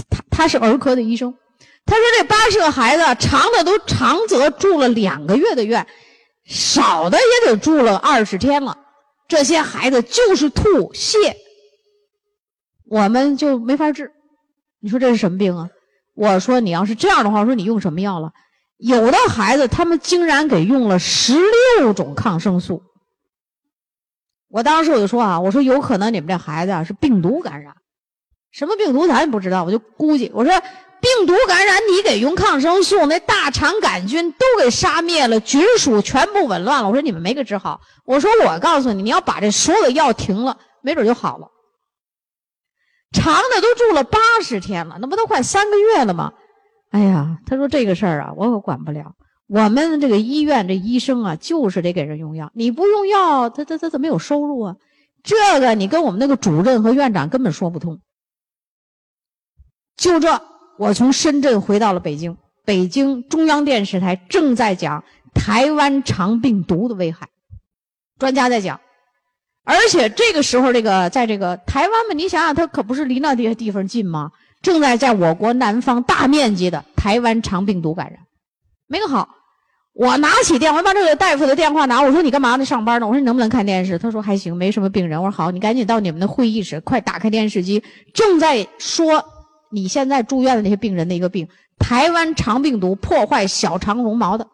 [0.07, 1.35] 他他是儿科的医生，
[1.83, 5.87] 他说这八十个孩子长的都长则住了两个月的院，
[6.45, 8.77] 少的也得住了二十天了。
[9.27, 11.35] 这些孩子就是吐泻，
[12.85, 14.11] 我们就没法治。
[14.79, 15.67] 你说这是什么病啊？
[16.13, 18.31] 我说你要是这样的话，我说你用什么药了？
[18.81, 21.35] 有的孩子他们竟然给用了十
[21.77, 22.81] 六种抗生素。
[24.49, 27.75] 我当时我就说啊，我说有可能你们这孩子啊是病毒感染，
[28.51, 30.59] 什么病毒咱也不知道，我就估计我说
[30.99, 36.89] 病毒感染你给用抗生素，那大肠杆菌都给杀灭了，菌属全部紊乱了。
[36.89, 41.47] 我说你们没给治好，我说我告诉你，你要把这所有的药停了，没准就好了。
[43.13, 46.33] 长的都住了八十天了，那不都快三个月了吗？
[46.91, 49.15] 哎呀，他说这个事儿啊，我可管不了。
[49.47, 52.51] 我们这个医院这医生啊，就是得给人用药。
[52.53, 54.75] 你不用药，他他他怎么有收入啊？
[55.23, 57.99] 这个你跟我们那个主任和院长根本说不通。
[59.97, 60.41] 就这，
[60.77, 67.29] 我从深圳回到了北京，北京中央电视台正在讲台湾肠病毒的危害，
[68.17, 68.79] 专家在讲，
[69.63, 74.31] 而且这个时候，这个在这个台湾嘛，你想想，它可不是离那些地方近吗？
[74.61, 78.19] 正在在我国南方大面积的台湾肠病毒感染，
[78.87, 79.37] 没个好。
[79.93, 82.01] 我拿起电话，把这个大夫的电话拿。
[82.01, 82.63] 我说：“你干嘛呢？
[82.63, 87.83] 上班呢？”我说：“你能不能看电视？”他说：“还行，没什么病人。”我说：“好，你赶紧到你们的会议室，快打开电视机，
[88.13, 89.21] 正在说
[89.69, 91.45] 你现在住院的那些病人的一个病——
[91.77, 94.47] 台湾肠病毒破坏小肠绒毛的，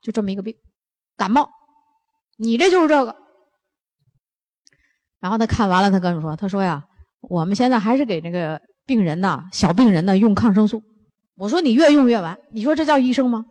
[0.00, 0.54] 就这么一个病，
[1.18, 1.50] 感冒。
[2.38, 3.14] 你这就是这个。”
[5.20, 6.82] 然后他看完了，他跟我说：“他说呀，
[7.20, 10.82] 我们现在还是给那个病人呐，小病人呢用抗生素。”
[11.36, 13.44] 我说：“你越用越完，你说这叫医生吗？”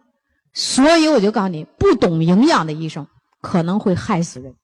[0.51, 3.07] 所以我就告诉你，不懂营养的医生
[3.41, 4.55] 可能会害死人。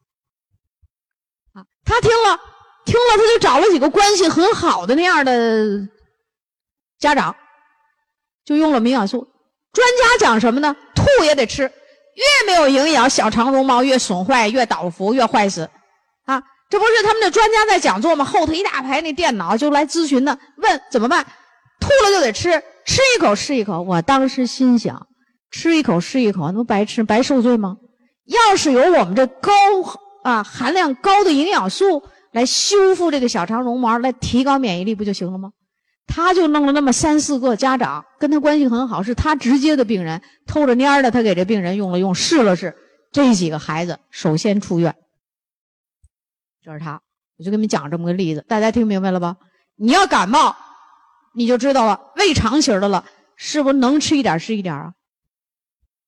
[1.54, 2.40] 啊，他听了，
[2.84, 5.88] 听了，他就找了几个关系很好的那样的
[6.98, 7.36] 家长，
[8.44, 9.28] 就用了营养素。
[9.72, 10.76] 专家讲什么呢？
[10.96, 15.70] 吐也得吃，越没有营养，小肠绒毛越损坏，越倒伏，越坏死。
[16.74, 18.26] 这不是他们的专家在讲座吗？
[18.26, 21.24] 后头一大排那电脑就来咨询呢，问怎么办？
[21.80, 22.50] 吐了就得吃，
[22.84, 23.80] 吃一口是一口。
[23.84, 25.06] 我当时心想。
[25.52, 27.78] 吃一口是一口，那不白吃白受罪吗？
[28.26, 29.52] 要是有我们这高
[30.24, 32.02] 啊含量高的营养素
[32.32, 35.52] 来修复这个小肠绒毛，来提高免疫力，不就行了吗？
[36.08, 42.76] 他就弄了那么三四个家长，跟他关系很好，是他直接的病人，偷着蔫的，他给这病人用了用，试了试，
[43.12, 44.96] 这几个孩子首先出院。
[46.64, 47.02] 这是他，
[47.38, 49.36] 我就给你们讲这么个例子，大家听明白了吧？
[49.76, 50.56] 你要感冒，
[51.34, 53.04] 你就知道了，胃肠型的了，
[53.36, 54.94] 是不是能吃一点是一点啊？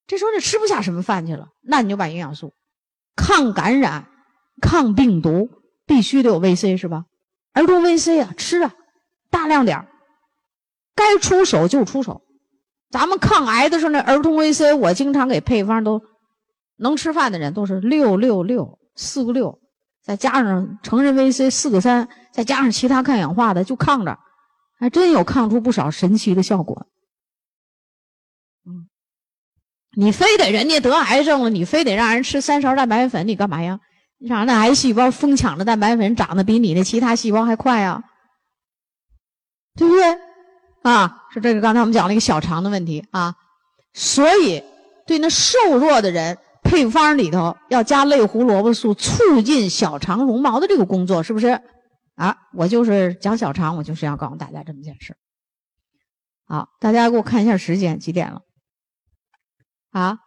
[0.08, 2.53] 这时候你吃不下什么饭去了，那你就把营养素、
[3.16, 4.08] 抗感染、
[4.62, 5.49] 抗病毒
[5.86, 7.06] 必须得有 VC 是吧？
[7.53, 8.74] 儿童 VC 啊，吃啊，
[9.30, 9.88] 大量点
[10.95, 12.22] 该出手就出手。
[12.91, 16.01] 咱们抗癌的时候，那儿童 VC 我经常给配方都，
[16.78, 19.60] 能吃饭的人都是六六六四个六，
[20.06, 24.20] 再加上成人 VC 四个三，再加上其他抗氧化的就抗着，
[24.78, 26.86] 还真有抗出不少神奇的效果。
[29.97, 33.80] 你非得人家得癌症了，你非得让人吃三勺蛋白粉，你干嘛呀？
[34.18, 38.03] 你让那癌细胞疯抢着蛋白粉，长得比你的其他细胞还快啊，
[39.76, 40.20] 对不对？
[40.84, 43.36] 啊，是这个刚才我们讲了一个小肠的问题啊，
[43.93, 44.62] 所以
[45.08, 51.61] 对那瘦弱的人，配方里头要加类胡萝卜素，促进小肠绒毛的这个工作，是不是？
[52.15, 55.15] 啊，我就是讲小肠，我就是要告诉大家这么件事。
[56.48, 58.41] 好，大家给我看一下时间，几点了？
[59.91, 60.19] 啊，